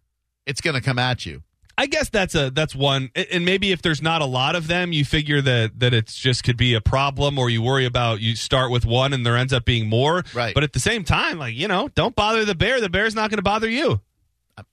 it's 0.45 0.61
going 0.61 0.75
to 0.75 0.81
come 0.81 0.99
at 0.99 1.25
you. 1.25 1.41
I 1.79 1.85
guess 1.85 2.09
that's 2.09 2.33
a 2.33 2.49
that's 2.49 2.73
one, 2.73 3.11
and 3.15 3.45
maybe 3.45 3.71
if 3.71 3.83
there's 3.83 4.01
not 4.01 4.23
a 4.23 4.25
lot 4.25 4.55
of 4.55 4.65
them, 4.65 4.91
you 4.91 5.05
figure 5.05 5.41
that 5.41 5.79
that 5.79 5.93
it's 5.93 6.15
just 6.15 6.43
could 6.43 6.57
be 6.57 6.73
a 6.73 6.81
problem, 6.81 7.37
or 7.37 7.51
you 7.51 7.61
worry 7.61 7.85
about 7.85 8.19
you 8.19 8.35
start 8.35 8.71
with 8.71 8.83
one 8.83 9.13
and 9.13 9.23
there 9.23 9.37
ends 9.37 9.53
up 9.53 9.63
being 9.63 9.87
more. 9.87 10.23
Right. 10.33 10.55
But 10.55 10.63
at 10.63 10.73
the 10.73 10.79
same 10.79 11.03
time, 11.03 11.37
like 11.37 11.53
you 11.53 11.67
know, 11.67 11.87
don't 11.89 12.15
bother 12.15 12.45
the 12.45 12.55
bear. 12.55 12.81
The 12.81 12.89
bear's 12.89 13.13
not 13.13 13.29
going 13.29 13.37
to 13.37 13.43
bother 13.43 13.69
you. 13.69 14.01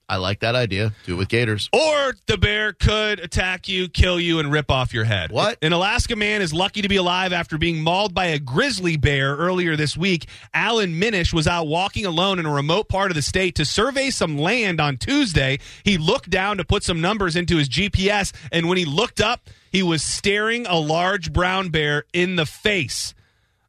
I 0.08 0.16
like 0.16 0.40
that 0.40 0.54
idea. 0.54 0.92
Do 1.06 1.14
it 1.14 1.16
with 1.16 1.28
gators. 1.28 1.68
Or 1.72 2.14
the 2.26 2.38
bear 2.38 2.72
could 2.72 3.20
attack 3.20 3.68
you, 3.68 3.88
kill 3.88 4.20
you, 4.20 4.38
and 4.38 4.52
rip 4.52 4.70
off 4.70 4.94
your 4.94 5.04
head. 5.04 5.32
What? 5.32 5.58
An 5.62 5.72
Alaska 5.72 6.14
man 6.14 6.42
is 6.42 6.52
lucky 6.52 6.82
to 6.82 6.88
be 6.88 6.96
alive 6.96 7.32
after 7.32 7.58
being 7.58 7.82
mauled 7.82 8.14
by 8.14 8.26
a 8.26 8.38
grizzly 8.38 8.96
bear 8.96 9.34
earlier 9.36 9.76
this 9.76 9.96
week. 9.96 10.26
Alan 10.52 10.98
Minish 10.98 11.32
was 11.32 11.46
out 11.46 11.66
walking 11.66 12.06
alone 12.06 12.38
in 12.38 12.46
a 12.46 12.52
remote 12.52 12.88
part 12.88 13.10
of 13.10 13.14
the 13.14 13.22
state 13.22 13.54
to 13.56 13.64
survey 13.64 14.10
some 14.10 14.38
land 14.38 14.80
on 14.80 14.96
Tuesday. 14.96 15.58
He 15.84 15.98
looked 15.98 16.30
down 16.30 16.58
to 16.58 16.64
put 16.64 16.82
some 16.82 17.00
numbers 17.00 17.34
into 17.34 17.56
his 17.56 17.68
GPS, 17.68 18.32
and 18.52 18.68
when 18.68 18.78
he 18.78 18.84
looked 18.84 19.20
up, 19.20 19.48
he 19.72 19.82
was 19.82 20.04
staring 20.04 20.66
a 20.66 20.78
large 20.78 21.32
brown 21.32 21.70
bear 21.70 22.04
in 22.12 22.36
the 22.36 22.46
face. 22.46 23.14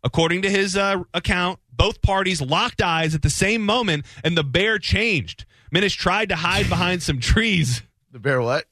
According 0.04 0.43
to 0.43 0.49
his 0.49 0.78
uh, 0.78 1.04
account, 1.13 1.60
both 1.71 2.01
parties 2.01 2.41
locked 2.41 2.82
eyes 2.82 3.15
at 3.15 3.21
the 3.21 3.30
same 3.30 3.65
moment, 3.65 4.06
and 4.23 4.38
the 4.38 4.43
bear 4.43 4.78
changed. 4.80 5.45
Minish 5.75 5.97
tried 5.97 6.29
to 6.29 6.38
hide 6.38 6.69
behind 6.69 7.03
some 7.03 7.19
trees. 7.19 7.83
The 8.13 8.19
bear 8.19 8.41
what? 8.41 8.63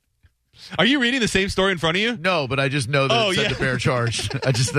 Are 0.79 0.85
you 0.85 1.01
reading 1.01 1.19
the 1.19 1.27
same 1.27 1.49
story 1.49 1.73
in 1.73 1.77
front 1.77 1.97
of 1.97 2.01
you? 2.01 2.15
No, 2.15 2.47
but 2.47 2.61
I 2.61 2.69
just 2.69 2.87
know 2.87 3.09
that 3.09 3.13
Oh, 3.25 3.31
it 3.31 3.35
said 3.35 3.41
yeah. 3.43 3.49
the 3.49 3.59
bear 3.59 3.75
charged. 3.77 4.39
I 4.45 4.53
just 4.53 4.73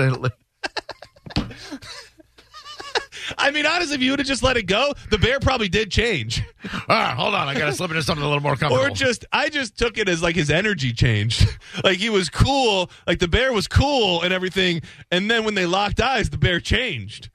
I 3.37 3.51
mean, 3.51 3.67
honestly, 3.67 3.93
if 3.93 4.01
you 4.01 4.09
would 4.09 4.17
have 4.19 4.27
just 4.27 4.41
let 4.41 4.57
it 4.57 4.63
go, 4.63 4.93
the 5.11 5.19
bear 5.19 5.39
probably 5.39 5.69
did 5.69 5.91
change. 5.91 6.41
ah, 6.89 7.13
hold 7.15 7.35
on. 7.35 7.47
I 7.47 7.53
got 7.53 7.67
to 7.67 7.73
slip 7.73 7.91
into 7.91 8.01
something 8.01 8.23
a 8.25 8.27
little 8.27 8.41
more 8.41 8.55
comfortable. 8.55 8.83
Or 8.83 8.89
just, 8.89 9.23
I 9.31 9.49
just 9.49 9.77
took 9.77 9.99
it 9.99 10.09
as 10.09 10.23
like 10.23 10.35
his 10.35 10.49
energy 10.49 10.93
changed. 10.93 11.47
like 11.83 11.99
he 11.99 12.09
was 12.09 12.29
cool, 12.29 12.89
like 13.05 13.19
the 13.19 13.27
bear 13.27 13.53
was 13.53 13.67
cool 13.67 14.23
and 14.23 14.33
everything. 14.33 14.81
And 15.11 15.29
then 15.29 15.43
when 15.43 15.53
they 15.53 15.67
locked 15.67 16.01
eyes, 16.01 16.31
the 16.31 16.39
bear 16.39 16.59
changed. 16.59 17.29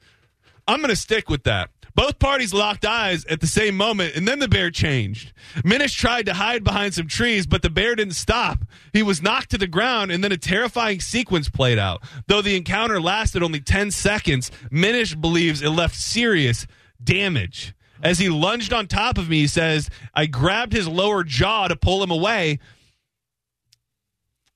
I'm 0.67 0.79
going 0.81 0.91
to 0.91 0.97
stick 0.97 1.29
with 1.31 1.45
that. 1.45 1.71
Both 2.01 2.19
parties 2.19 2.55
locked 2.55 2.87
eyes 2.87 3.27
at 3.27 3.41
the 3.41 3.47
same 3.47 3.77
moment, 3.77 4.17
and 4.17 4.27
then 4.27 4.39
the 4.39 4.49
bear 4.49 4.71
changed. 4.71 5.35
Minish 5.63 5.93
tried 5.93 6.25
to 6.25 6.33
hide 6.33 6.65
behind 6.65 6.95
some 6.95 7.09
trees, 7.09 7.47
but 7.47 7.61
the 7.61 7.69
bear 7.69 7.95
didn't 7.95 8.15
stop. 8.15 8.65
He 8.95 9.03
was 9.03 9.21
knocked 9.21 9.51
to 9.51 9.59
the 9.59 9.67
ground, 9.67 10.11
and 10.11 10.25
then 10.25 10.33
a 10.33 10.39
terrifying 10.39 11.01
sequence 11.01 11.51
played 11.51 11.79
out. 11.79 12.03
Though 12.27 12.41
the 12.41 12.57
encounter 12.57 13.03
lasted 13.03 13.43
only 13.43 13.61
10 13.61 13.91
seconds, 13.91 14.51
Minish 14.71 15.15
believes 15.15 15.61
it 15.61 15.69
left 15.69 15.95
serious 15.95 16.67
damage. 17.05 17.75
As 18.03 18.19
he 18.19 18.31
lunged 18.31 18.73
on 18.73 18.87
top 18.87 19.19
of 19.19 19.29
me, 19.29 19.41
he 19.41 19.47
says, 19.47 19.91
I 20.15 20.25
grabbed 20.25 20.73
his 20.73 20.89
lower 20.89 21.23
jaw 21.23 21.69
to 21.69 21.77
pull 21.77 22.03
him 22.03 22.11
away. 22.11 22.61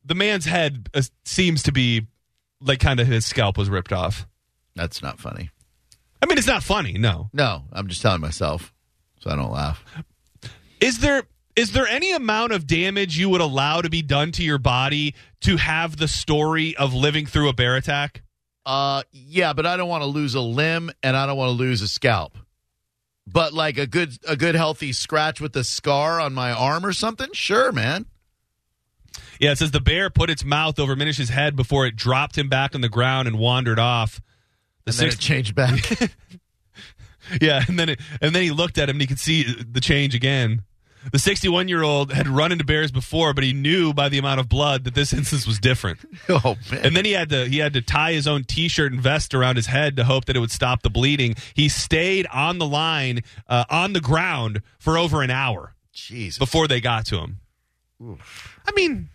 The 0.03 0.15
man's 0.15 0.47
head 0.47 0.89
uh, 0.95 1.03
seems 1.27 1.63
to 1.65 1.73
be 1.73 2.07
like 2.63 2.81
kind 2.81 3.01
of 3.01 3.07
his 3.07 3.27
scalp 3.27 3.59
was 3.59 3.69
ripped 3.69 3.93
off. 3.93 4.27
That's 4.75 5.03
not 5.03 5.19
funny. 5.21 5.51
I 6.25 6.27
mean, 6.27 6.39
it's 6.39 6.47
not 6.47 6.63
funny, 6.63 6.95
no. 6.95 7.29
No, 7.35 7.65
I'm 7.71 7.87
just 7.87 8.01
telling 8.01 8.23
myself 8.23 8.73
so 9.19 9.29
I 9.29 9.37
don't 9.37 9.53
laugh. 9.53 9.85
Is 10.81 11.01
there 11.01 11.25
is 11.55 11.73
there 11.73 11.87
any 11.87 12.13
amount 12.13 12.53
of 12.53 12.67
damage 12.67 13.19
you 13.19 13.29
would 13.29 13.43
allow 13.43 13.83
to 13.83 13.91
be 13.91 14.01
done 14.01 14.33
to 14.33 14.43
your 14.43 14.57
body 14.57 15.15
to 15.43 15.59
have 15.59 15.99
the 15.99 16.09
story 16.09 16.75
of 16.77 16.95
living 16.95 17.27
through 17.27 17.51
a 17.51 17.53
bear 17.53 17.77
attack? 17.77 18.23
Uh, 18.65 19.03
yeah, 19.13 19.53
but 19.53 19.67
I 19.67 19.77
don't 19.77 19.91
want 19.91 20.03
to 20.03 20.09
lose 20.09 20.35
a 20.35 20.41
limb 20.41 20.91
and 21.03 21.15
I 21.15 21.27
don't 21.27 21.37
want 21.37 21.51
to 21.51 21.57
lose 21.57 21.83
a 21.83 21.89
scalp. 21.89 22.39
But 23.27 23.53
like 23.53 23.77
a 23.77 23.87
good 23.87 24.17
a 24.27 24.35
good 24.35 24.55
healthy 24.55 24.95
scratch 24.95 25.43
with 25.43 25.55
a 25.57 25.65
scar 25.65 26.21
on 26.21 26.33
my 26.33 26.53
arm 26.53 26.87
or 26.87 26.95
something, 26.95 27.29
sure, 27.35 27.71
man. 27.71 28.07
Yeah, 29.39 29.53
it 29.53 29.59
says 29.59 29.73
the 29.73 29.81
bear 29.81 30.09
put 30.09 30.31
its 30.31 30.43
mouth 30.43 30.79
over 30.79 30.97
Minish's 30.97 31.29
head 31.29 31.55
before 31.55 31.85
it 31.87 31.97
dropped 31.97 32.39
him 32.39 32.49
back 32.49 32.75
on 32.75 32.81
the 32.81 32.89
ground 32.89 33.29
and 33.29 33.39
wandered 33.39 33.79
off. 33.79 34.23
The 34.87 34.91
And 34.91 34.95
sixth- 34.95 35.19
it 35.19 35.23
changed 35.23 35.55
back. 35.55 36.11
Yeah, 37.41 37.65
and 37.67 37.79
then 37.79 37.89
it, 37.89 38.01
and 38.21 38.35
then 38.35 38.43
he 38.43 38.51
looked 38.51 38.77
at 38.77 38.91
him 38.91 38.97
and 38.97 39.01
he 39.01 39.07
could 39.07 39.19
see 39.19 39.45
the 39.45 39.81
change 39.81 40.15
again. 40.15 40.63
The 41.11 41.19
61 41.19 41.69
year 41.69 41.83
old 41.83 42.13
had 42.13 42.29
run 42.29 42.53
into 42.53 42.65
bears 42.65 42.93
before, 42.93 43.33
but 43.33 43.45
he 43.45 43.55
knew 43.55 43.95
by 43.95 44.11
the 44.11 44.19
amount 44.19 44.41
of 44.41 44.49
blood 44.51 44.85
that 44.85 44.95
this 44.95 45.11
instance 45.15 45.47
was 45.47 45.59
different. 45.59 46.01
Oh 46.29 46.57
man. 46.71 46.85
And 46.85 46.95
then 46.95 47.07
he 47.07 47.13
had 47.13 47.31
to 47.31 47.47
he 47.49 47.59
had 47.59 47.73
to 47.73 47.81
tie 47.81 48.13
his 48.13 48.27
own 48.27 48.45
T-shirt 48.45 48.93
and 48.93 49.01
vest 49.01 49.33
around 49.33 49.57
his 49.57 49.67
head 49.69 49.97
to 49.97 50.05
hope 50.05 50.27
that 50.27 50.37
it 50.37 50.41
would 50.41 50.51
stop 50.51 50.83
the 50.83 50.91
bleeding. 50.91 51.35
He 51.55 51.71
stayed 51.71 52.27
on 52.27 52.59
the 52.59 52.67
line 52.67 53.23
uh, 53.49 53.65
on 53.71 53.95
the 53.95 54.03
ground 54.03 54.61
for 54.79 54.99
over 54.99 55.23
an 55.23 55.31
hour 55.31 55.75
Jeez. 55.95 56.39
before 56.39 56.69
they 56.69 56.83
got 56.83 57.07
to 57.07 57.21
him. 57.21 57.41
I 58.67 58.73
mean, 58.77 59.09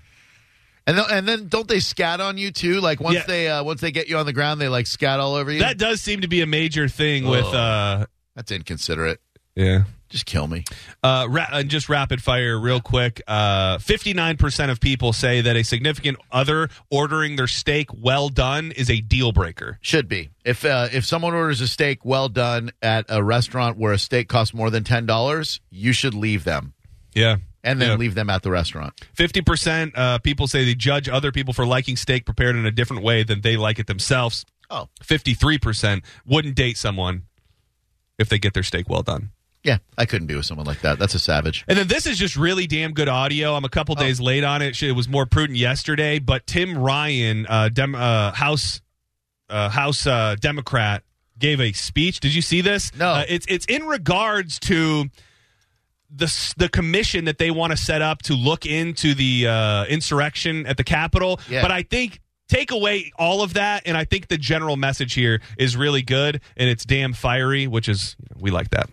And 0.90 0.98
then, 0.98 1.06
and 1.12 1.28
then 1.28 1.48
don't 1.48 1.68
they 1.68 1.80
scat 1.80 2.20
on 2.20 2.38
you 2.38 2.52
too? 2.52 2.82
Like 2.82 3.00
once 3.00 3.16
Yeah. 3.18 3.24
they 3.28 3.48
uh, 3.50 3.64
once 3.64 3.82
they 3.82 3.92
get 3.92 4.08
you 4.10 4.18
on 4.18 4.26
the 4.26 4.34
ground, 4.34 4.60
they 4.60 4.70
like 4.70 4.88
scat 4.88 5.20
all 5.20 5.36
over 5.36 5.52
you. 5.52 5.60
that 5.60 5.78
does 5.78 6.02
seem 6.02 6.22
to 6.22 6.28
be 6.28 6.42
a 6.42 6.48
major 6.48 6.88
thing 6.88 7.26
with 7.28 7.46
Oh. 7.46 7.52
uh, 7.58 8.06
That's 8.36 8.52
inconsiderate. 8.52 9.20
yeah. 9.56 9.84
Just 10.10 10.26
kill 10.26 10.48
me. 10.48 10.64
Uh, 11.04 11.28
ra- 11.30 11.50
and 11.52 11.70
just 11.70 11.88
rapid 11.88 12.24
fire, 12.24 12.60
real 12.60 12.82
quick. 12.82 13.22
Uh, 13.28 13.78
Fifty-nine 13.78 14.38
percent 14.38 14.72
of 14.72 14.80
people 14.80 15.14
say 15.14 15.42
that 15.42 15.56
a 15.56 15.62
significant 15.64 16.18
other 16.32 16.70
ordering 16.90 17.36
their 17.36 17.46
steak 17.46 17.90
well 17.94 18.30
done 18.30 18.72
is 18.72 18.90
a 18.90 19.02
deal 19.02 19.32
breaker. 19.32 19.78
Should 19.82 20.08
be. 20.08 20.32
If 20.44 20.66
uh, 20.66 20.88
if 20.92 21.06
someone 21.06 21.36
orders 21.36 21.62
a 21.62 21.68
steak 21.68 22.04
well 22.04 22.28
done 22.28 22.72
at 22.82 23.06
a 23.08 23.22
restaurant 23.24 23.78
where 23.78 23.94
a 23.94 24.00
steak 24.00 24.28
costs 24.30 24.52
more 24.52 24.72
than 24.72 24.84
ten 24.84 25.06
dollars, 25.06 25.62
you 25.70 25.94
should 25.94 26.16
leave 26.16 26.44
them 26.44 26.74
Yeah, 27.14 27.36
and 27.64 27.82
then 27.82 27.90
Yeah. 27.92 27.96
leave 27.98 28.16
them 28.16 28.30
at 28.30 28.42
the 28.44 28.52
restaurant. 28.52 28.94
Fifty 29.14 29.42
percent 29.42 29.98
uh, 29.98 30.20
people 30.20 30.48
say 30.48 30.66
they 30.66 30.76
judge 30.76 31.10
other 31.10 31.32
people 31.32 31.54
for 31.54 31.66
liking 31.66 31.96
steak 31.96 32.26
prepared 32.26 32.56
in 32.56 32.66
a 32.66 32.72
different 32.72 33.04
way 33.04 33.24
than 33.24 33.42
they 33.42 33.58
like 33.58 33.80
it 33.80 33.88
themselves. 33.88 34.46
Oh, 34.70 34.88
Fifty-three 35.04 35.58
percent 35.58 36.04
wouldn't 36.26 36.56
date 36.56 36.78
someone 36.78 37.24
if 38.18 38.30
they 38.30 38.38
get 38.40 38.54
their 38.54 38.64
steak 38.64 38.88
well 38.90 39.02
done. 39.02 39.32
yeah, 39.64 39.78
I 39.98 40.06
couldn't 40.06 40.28
be 40.28 40.36
with 40.36 40.46
someone 40.46 40.66
like 40.68 40.82
that. 40.82 41.00
That's 41.00 41.16
a 41.16 41.20
savage. 41.20 41.66
And 41.68 41.78
then 41.78 41.88
this 41.88 42.06
is 42.06 42.18
just 42.18 42.36
really 42.38 42.68
damn 42.68 42.94
good 42.94 43.10
audio. 43.10 43.56
I'm 43.56 43.66
a 43.66 43.70
couple 43.70 43.96
days 43.96 44.20
late 44.22 44.44
on 44.44 44.62
it. 44.62 44.82
It 44.82 44.92
was 44.94 45.08
more 45.10 45.26
prudent 45.26 45.58
yesterday, 45.58 46.20
but 46.20 46.46
Tim 46.48 46.78
Ryan, 46.78 47.46
uh, 47.48 47.70
Dem- 47.70 47.96
uh, 47.96 48.32
House 48.32 48.82
uh, 49.50 49.70
House 49.70 50.06
uh, 50.08 50.36
Democrat, 50.40 51.04
gave 51.38 51.60
a 51.62 51.72
speech. 51.74 52.20
Did 52.20 52.36
you 52.36 52.42
see 52.42 52.62
this? 52.62 52.94
No. 52.96 53.10
Uh, 53.10 53.26
it's 53.28 53.46
it's 53.50 53.66
in 53.66 53.84
regards 53.86 54.60
to 54.60 55.10
the 56.14 56.54
the 56.58 56.70
commission 56.70 57.26
that 57.26 57.38
they 57.38 57.52
want 57.52 57.72
to 57.72 57.78
set 57.78 58.02
up 58.02 58.22
to 58.24 58.34
look 58.34 58.66
into 58.66 59.14
the 59.14 59.48
uh, 59.48 59.86
insurrection 59.86 60.66
at 60.66 60.78
the 60.78 60.84
Capitol. 60.84 61.40
Yeah. 61.50 61.62
But 61.62 61.72
I 61.72 61.84
think. 61.84 62.22
Take 62.48 62.72
away 62.72 63.12
all 63.16 63.44
of 63.44 63.54
that, 63.54 63.84
and 63.86 63.96
I 63.96 64.06
think 64.06 64.28
the 64.28 64.36
general 64.36 64.76
message 64.76 65.14
here 65.14 65.40
is 65.60 65.78
really 65.78 66.02
good, 66.02 66.42
and 66.58 66.68
it's 66.68 66.84
damn 66.84 67.14
fiery, 67.14 67.68
which 67.68 67.88
is 67.88 68.16
we 68.40 68.50
like 68.50 68.72
that. 68.72 68.90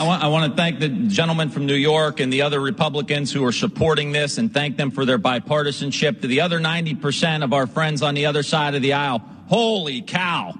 I 0.00 0.04
want, 0.04 0.22
I 0.22 0.28
want 0.28 0.50
to 0.50 0.56
thank 0.56 0.80
the 0.80 0.88
gentleman 0.88 1.50
from 1.50 1.66
New 1.66 1.74
York 1.74 2.20
and 2.20 2.32
the 2.32 2.40
other 2.40 2.58
Republicans 2.58 3.30
who 3.30 3.44
are 3.44 3.52
supporting 3.52 4.12
this 4.12 4.38
and 4.38 4.50
thank 4.50 4.78
them 4.78 4.90
for 4.90 5.04
their 5.04 5.18
bipartisanship. 5.18 6.22
To 6.22 6.26
the 6.26 6.40
other 6.40 6.58
90% 6.58 7.44
of 7.44 7.52
our 7.52 7.66
friends 7.66 8.00
on 8.02 8.14
the 8.14 8.24
other 8.24 8.42
side 8.42 8.74
of 8.74 8.80
the 8.80 8.94
aisle, 8.94 9.22
holy 9.48 10.00
cow. 10.00 10.54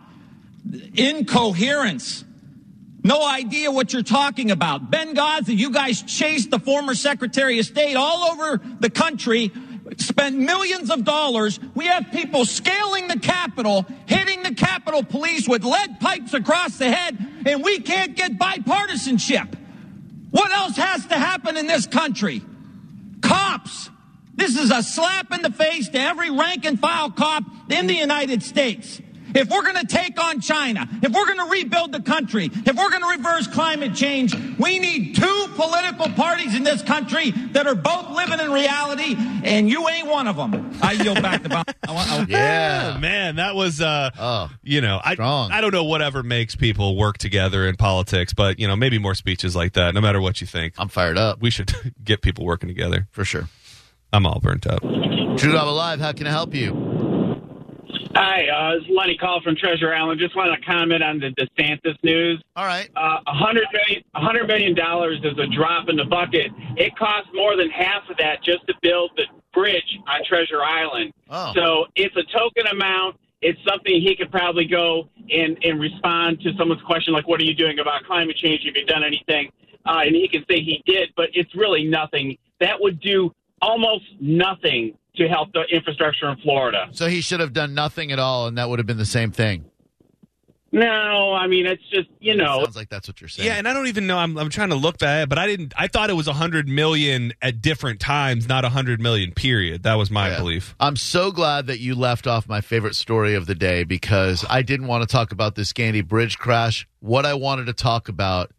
Incoherence. 0.95 2.23
No 3.03 3.27
idea 3.27 3.71
what 3.71 3.93
you're 3.93 4.03
talking 4.03 4.51
about. 4.51 4.91
Benghazi, 4.91 5.57
you 5.57 5.71
guys 5.71 6.03
chased 6.03 6.51
the 6.51 6.59
former 6.59 6.95
Secretary 6.95 7.59
of 7.59 7.67
State 7.67 7.97
all 7.97 8.31
over 8.31 8.61
the 8.79 8.91
country, 8.91 9.53
spent 9.97 10.37
millions 10.37 10.91
of 10.91 11.05
dollars. 11.05 11.59
We 11.75 11.87
have 11.87 12.11
people 12.13 12.45
scaling 12.45 13.09
the 13.09 13.19
Capitol, 13.19 13.87
hitting 14.07 14.43
the 14.43 14.55
Capitol 14.55 15.03
Police 15.03 15.49
with 15.49 15.65
lead 15.65 15.99
pipes 16.01 16.35
across 16.35 16.77
the 16.77 16.91
head, 16.91 17.19
and 17.47 17.65
we 17.65 17.81
can't 17.81 18.15
get 18.17 18.39
bipartisanship. 18.39 19.57
What 20.31 20.53
else 20.53 20.77
has 20.77 21.07
to 21.07 21.17
happen 21.17 21.57
in 21.57 21.67
this 21.67 21.87
country? 21.87 22.43
Cops. 23.23 23.91
This 24.35 24.57
is 24.57 24.71
a 24.71 24.83
slap 24.83 25.33
in 25.33 25.43
the 25.43 25.51
face 25.51 25.89
to 25.89 25.99
every 25.99 26.31
rank 26.31 26.65
and 26.65 26.79
file 26.79 27.11
cop 27.11 27.45
in 27.69 27.87
the 27.87 27.95
United 27.95 28.43
States. 28.43 29.01
If 29.35 29.49
we're 29.49 29.63
going 29.63 29.77
to 29.77 29.87
take 29.87 30.23
on 30.23 30.41
China, 30.41 30.89
if 31.03 31.13
we're 31.13 31.27
going 31.27 31.39
to 31.39 31.51
rebuild 31.51 31.93
the 31.93 32.03
country, 32.03 32.51
if 32.53 32.77
we're 32.77 32.91
going 32.91 33.03
to 33.03 33.17
reverse 33.19 33.47
climate 33.47 33.95
change, 33.95 34.35
we 34.59 34.79
need 34.79 35.15
two 35.17 35.47
political 35.55 36.09
parties 36.11 36.55
in 36.55 36.63
this 36.65 36.83
country 36.83 37.31
that 37.53 37.67
are 37.67 37.75
both 37.75 38.11
living 38.11 38.41
in 38.41 38.51
reality, 38.53 39.17
and 39.45 39.69
you 39.69 39.89
ain't 39.89 40.09
one 40.09 40.27
of 40.29 40.37
them. 40.37 40.71
I 40.83 40.93
yield 40.93 41.23
back 41.23 41.43
the 41.43 41.49
ball. 41.49 41.65
I 41.89 41.93
want- 41.93 42.11
I- 42.11 42.27
Yeah. 42.29 42.99
man, 43.01 43.37
that 43.37 43.55
was 43.55 43.81
uh 43.81 44.11
Oh, 44.19 44.51
you 44.63 44.81
know, 44.81 45.01
I 45.05 45.15
strong. 45.15 45.53
I 45.53 45.61
don't 45.61 45.73
know 45.73 45.85
whatever 45.85 46.23
makes 46.23 46.55
people 46.57 46.97
work 46.97 47.19
together 47.19 47.67
in 47.69 47.77
politics, 47.77 48.33
but 48.35 48.59
you 48.59 48.67
know, 48.69 48.77
maybe 48.77 48.99
more 48.99 49.15
speeches 49.15 49.55
like 49.57 49.75
that, 49.75 49.95
no 49.95 50.01
matter 50.01 50.21
what 50.21 50.41
you 50.41 50.47
think. 50.47 50.75
I'm 50.79 50.89
fired 50.89 51.19
up 51.19 51.41
we 51.41 51.51
should 51.51 51.73
get 52.05 52.23
people 52.23 52.45
working 52.45 52.69
together. 52.69 53.07
for 53.13 53.25
sure. 53.25 53.49
I'm 54.13 54.27
all 54.27 54.41
burnt 54.41 54.67
up. 54.67 54.81
Drew 54.81 55.53
Garabo 55.53 55.77
Live, 55.77 56.01
how 56.01 56.13
can 56.13 56.27
I 56.27 56.31
help 56.31 56.55
you? 56.55 56.90
Hi, 58.23 58.45
uh, 58.49 58.75
this 58.75 58.83
is 58.85 58.91
Lenny 58.95 59.17
Call 59.17 59.41
from 59.41 59.57
Treasure 59.57 59.95
Island. 59.95 60.21
Just 60.21 60.37
want 60.37 60.53
to 60.53 60.61
comment 60.67 61.03
on 61.03 61.21
the 61.21 61.31
DeSantis 61.41 61.97
news. 62.03 62.39
All 62.55 62.67
right. 62.67 62.87
Uh, 62.95 63.17
a 63.27 63.33
hundred 63.33 63.65
million, 63.73 64.05
a 64.15 64.21
hundred 64.21 64.47
million 64.47 64.75
dollars 64.75 65.21
is 65.25 65.39
a 65.39 65.47
drop 65.47 65.89
in 65.89 65.97
the 65.97 66.05
bucket. 66.05 66.53
It 66.77 66.95
costs 66.99 67.31
more 67.33 67.57
than 67.57 67.71
half 67.71 68.03
of 68.11 68.19
that 68.19 68.45
just 68.45 68.67
to 68.67 68.75
build 68.83 69.13
the 69.17 69.23
bridge 69.55 69.99
on 70.07 70.21
Treasure 70.29 70.63
Island. 70.63 71.15
Oh. 71.31 71.53
So 71.55 71.87
it's 71.97 72.15
a 72.15 72.25
token 72.25 72.67
amount. 72.71 73.17
It's 73.41 73.59
something 73.67 73.91
he 73.91 74.15
could 74.15 74.31
probably 74.31 74.67
go 74.67 75.09
and, 75.31 75.57
and 75.65 75.81
respond 75.81 76.43
to 76.43 76.53
someone's 76.59 76.83
question 76.83 77.15
like, 77.15 77.27
"What 77.27 77.41
are 77.41 77.45
you 77.45 77.55
doing 77.55 77.79
about 77.79 78.05
climate 78.05 78.37
change? 78.37 78.67
Have 78.67 78.77
you 78.77 78.85
done 78.85 79.03
anything?" 79.03 79.51
Uh, 79.87 80.03
and 80.05 80.15
he 80.15 80.29
can 80.29 80.45
say 80.47 80.61
he 80.61 80.83
did, 80.85 81.09
but 81.17 81.31
it's 81.33 81.55
really 81.57 81.85
nothing. 81.85 82.37
That 82.61 82.83
would 82.83 83.01
do 83.01 83.33
almost 83.63 84.05
nothing 84.21 84.93
to 85.17 85.29
help 85.29 85.53
the 85.53 85.63
infrastructure 85.73 86.29
in 86.31 86.37
Florida. 86.39 86.89
So 86.93 87.09
he 87.09 87.21
should 87.21 87.41
have 87.41 87.53
done 87.53 87.75
nothing 87.75 88.13
at 88.13 88.19
all, 88.19 88.47
and 88.47 88.57
that 88.59 88.69
would 88.69 88.79
have 88.79 88.87
been 88.87 88.99
the 88.99 89.05
same 89.07 89.31
thing. 89.33 89.65
No, 90.73 91.33
I 91.33 91.49
mean 91.49 91.67
it's 91.67 91.83
just 91.91 92.09
you 92.21 92.37
know 92.37 92.63
Sounds 92.63 92.77
like 92.77 92.89
that's 92.89 93.09
what 93.09 93.21
you're 93.21 93.27
saying. 93.27 93.45
Yeah, 93.49 93.55
and 93.55 93.67
I 93.67 93.75
don't 93.75 93.89
even 93.89 94.07
know. 94.07 94.17
I'm, 94.19 94.39
I'm 94.39 94.51
trying 94.51 94.69
to 94.69 94.77
look 94.77 94.99
that, 94.99 95.29
but 95.29 95.37
I 95.37 95.49
didn't. 95.49 95.75
I 95.77 95.89
thought 95.89 96.11
it 96.11 96.15
was 96.15 96.29
100 96.29 96.69
million 96.69 97.33
at 97.43 97.61
different 97.61 97.99
times, 97.99 98.49
not 98.49 98.63
100 98.63 99.01
million. 99.01 99.33
Period. 99.33 99.83
That 99.83 99.95
was 99.95 100.13
my 100.13 100.31
Yeah. 100.31 100.39
belief. 100.39 100.77
I'm 100.79 100.95
so 100.95 101.33
glad 101.33 101.67
that 101.67 101.81
you 101.81 101.97
left 101.97 102.29
off 102.29 102.49
my 102.49 102.61
favorite 102.61 102.95
story 102.95 103.35
of 103.35 103.47
the 103.47 103.57
day 103.57 103.83
because 103.83 104.45
I 104.49 104.63
didn't 104.63 104.87
want 104.87 105.03
to 105.03 105.09
talk 105.09 105.33
about 105.33 105.57
this 105.57 105.73
Gandy 105.73 106.03
Bridge 106.03 106.39
crash. 106.39 106.87
What 107.01 107.27
I 107.27 107.35
wanted 107.35 107.67
to 107.67 107.73
talk 107.73 108.09
about 108.09 108.53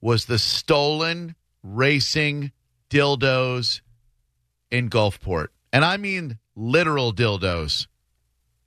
was 0.00 0.24
the 0.24 0.40
stolen 0.40 1.36
racing 1.62 2.50
dildos 2.90 3.80
in 4.72 4.90
Gulfport. 4.90 5.48
And 5.72 5.84
I 5.84 5.98
mean 5.98 6.38
literal 6.56 7.12
dildos. 7.12 7.86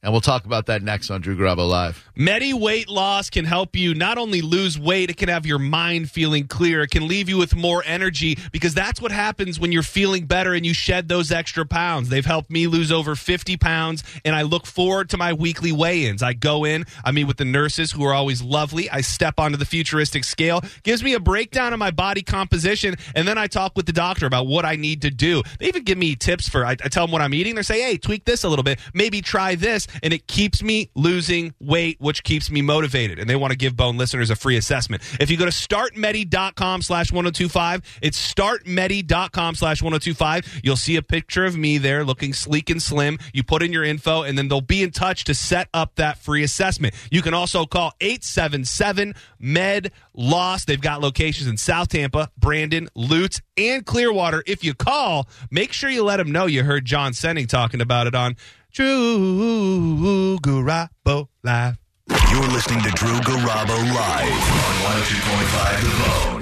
And 0.05 0.13
we'll 0.13 0.21
talk 0.21 0.45
about 0.45 0.67
that 0.67 0.83
next 0.83 1.09
on 1.09 1.21
Drew 1.21 1.35
Garabo 1.35 1.67
Live. 1.67 2.07
Medi 2.15 2.53
weight 2.53 2.87
loss 2.87 3.31
can 3.31 3.43
help 3.43 3.75
you 3.75 3.95
not 3.95 4.19
only 4.19 4.39
lose 4.41 4.77
weight, 4.77 5.09
it 5.09 5.17
can 5.17 5.29
have 5.29 5.47
your 5.47 5.57
mind 5.57 6.11
feeling 6.11 6.45
clear. 6.45 6.83
It 6.83 6.91
can 6.91 7.07
leave 7.07 7.27
you 7.27 7.39
with 7.39 7.55
more 7.55 7.83
energy 7.83 8.37
because 8.51 8.75
that's 8.75 9.01
what 9.01 9.11
happens 9.11 9.59
when 9.59 9.71
you're 9.71 9.81
feeling 9.81 10.27
better 10.27 10.53
and 10.53 10.63
you 10.63 10.75
shed 10.75 11.07
those 11.07 11.31
extra 11.31 11.65
pounds. 11.65 12.09
They've 12.09 12.23
helped 12.23 12.51
me 12.51 12.67
lose 12.67 12.91
over 12.91 13.15
50 13.15 13.57
pounds 13.57 14.03
and 14.23 14.35
I 14.35 14.43
look 14.43 14.67
forward 14.67 15.09
to 15.09 15.17
my 15.17 15.33
weekly 15.33 15.71
weigh 15.71 16.05
ins. 16.05 16.21
I 16.21 16.33
go 16.33 16.65
in, 16.65 16.85
I 17.03 17.11
meet 17.11 17.23
with 17.23 17.37
the 17.37 17.45
nurses 17.45 17.91
who 17.91 18.05
are 18.05 18.13
always 18.13 18.43
lovely. 18.43 18.87
I 18.91 19.01
step 19.01 19.39
onto 19.39 19.57
the 19.57 19.65
futuristic 19.65 20.23
scale, 20.23 20.61
gives 20.83 21.01
me 21.01 21.15
a 21.15 21.19
breakdown 21.19 21.73
of 21.73 21.79
my 21.79 21.89
body 21.89 22.21
composition, 22.21 22.95
and 23.15 23.27
then 23.27 23.39
I 23.39 23.47
talk 23.47 23.75
with 23.75 23.87
the 23.87 23.91
doctor 23.91 24.27
about 24.27 24.45
what 24.45 24.65
I 24.65 24.75
need 24.75 25.01
to 25.01 25.09
do. 25.09 25.41
They 25.57 25.65
even 25.65 25.83
give 25.83 25.97
me 25.97 26.15
tips 26.15 26.47
for, 26.47 26.63
I, 26.63 26.73
I 26.73 26.89
tell 26.89 27.07
them 27.07 27.11
what 27.11 27.23
I'm 27.23 27.33
eating. 27.33 27.55
They 27.55 27.63
say, 27.63 27.81
hey, 27.81 27.97
tweak 27.97 28.25
this 28.25 28.43
a 28.43 28.49
little 28.49 28.61
bit, 28.61 28.79
maybe 28.93 29.21
try 29.21 29.55
this, 29.55 29.87
and 30.03 30.13
it 30.13 30.27
keeps 30.27 30.63
me 30.63 30.89
losing 30.95 31.53
weight, 31.59 31.99
which 31.99 32.23
keeps 32.23 32.49
me 32.49 32.61
motivated. 32.61 33.19
And 33.19 33.29
they 33.29 33.35
want 33.35 33.51
to 33.51 33.57
give 33.57 33.75
Bone 33.75 33.97
listeners 33.97 34.29
a 34.29 34.35
free 34.35 34.57
assessment. 34.57 35.03
If 35.19 35.29
you 35.29 35.37
go 35.37 35.45
to 35.45 35.51
startmedi.com 35.51 36.81
slash 36.81 37.11
1025, 37.11 37.99
it's 38.01 38.33
startmedi.com 38.33 39.55
slash 39.55 39.81
1025. 39.81 40.61
You'll 40.63 40.75
see 40.75 40.95
a 40.95 41.01
picture 41.01 41.45
of 41.45 41.57
me 41.57 41.77
there 41.77 42.03
looking 42.03 42.33
sleek 42.33 42.69
and 42.69 42.81
slim. 42.81 43.17
You 43.33 43.43
put 43.43 43.63
in 43.63 43.71
your 43.71 43.83
info, 43.83 44.23
and 44.23 44.37
then 44.37 44.47
they'll 44.47 44.61
be 44.61 44.83
in 44.83 44.91
touch 44.91 45.23
to 45.25 45.33
set 45.33 45.69
up 45.73 45.95
that 45.95 46.17
free 46.17 46.43
assessment. 46.43 46.93
You 47.11 47.21
can 47.21 47.33
also 47.33 47.65
call 47.65 47.93
877 48.01 49.15
MED 49.39 49.91
LOSS. 50.13 50.65
They've 50.65 50.81
got 50.81 51.01
locations 51.01 51.47
in 51.47 51.57
South 51.57 51.89
Tampa, 51.89 52.31
Brandon, 52.37 52.87
Lutz, 52.95 53.41
and 53.57 53.85
Clearwater. 53.85 54.43
If 54.45 54.63
you 54.63 54.73
call, 54.73 55.27
make 55.51 55.73
sure 55.73 55.89
you 55.89 56.03
let 56.03 56.17
them 56.17 56.31
know 56.31 56.45
you 56.45 56.63
heard 56.63 56.85
John 56.85 57.13
Senning 57.13 57.47
talking 57.47 57.81
about 57.81 58.07
it 58.07 58.15
on 58.15 58.35
Drew 58.75 60.37
Garabo 60.39 61.29
Live. 61.45 61.77
You're 62.09 62.41
listening 62.51 62.83
to 62.83 62.89
Drew 62.89 63.17
Garabo 63.21 63.77
live 63.95 64.27
on 64.27 64.75
102.5 64.83 65.81
The 65.81 66.31
Bone. 66.31 66.35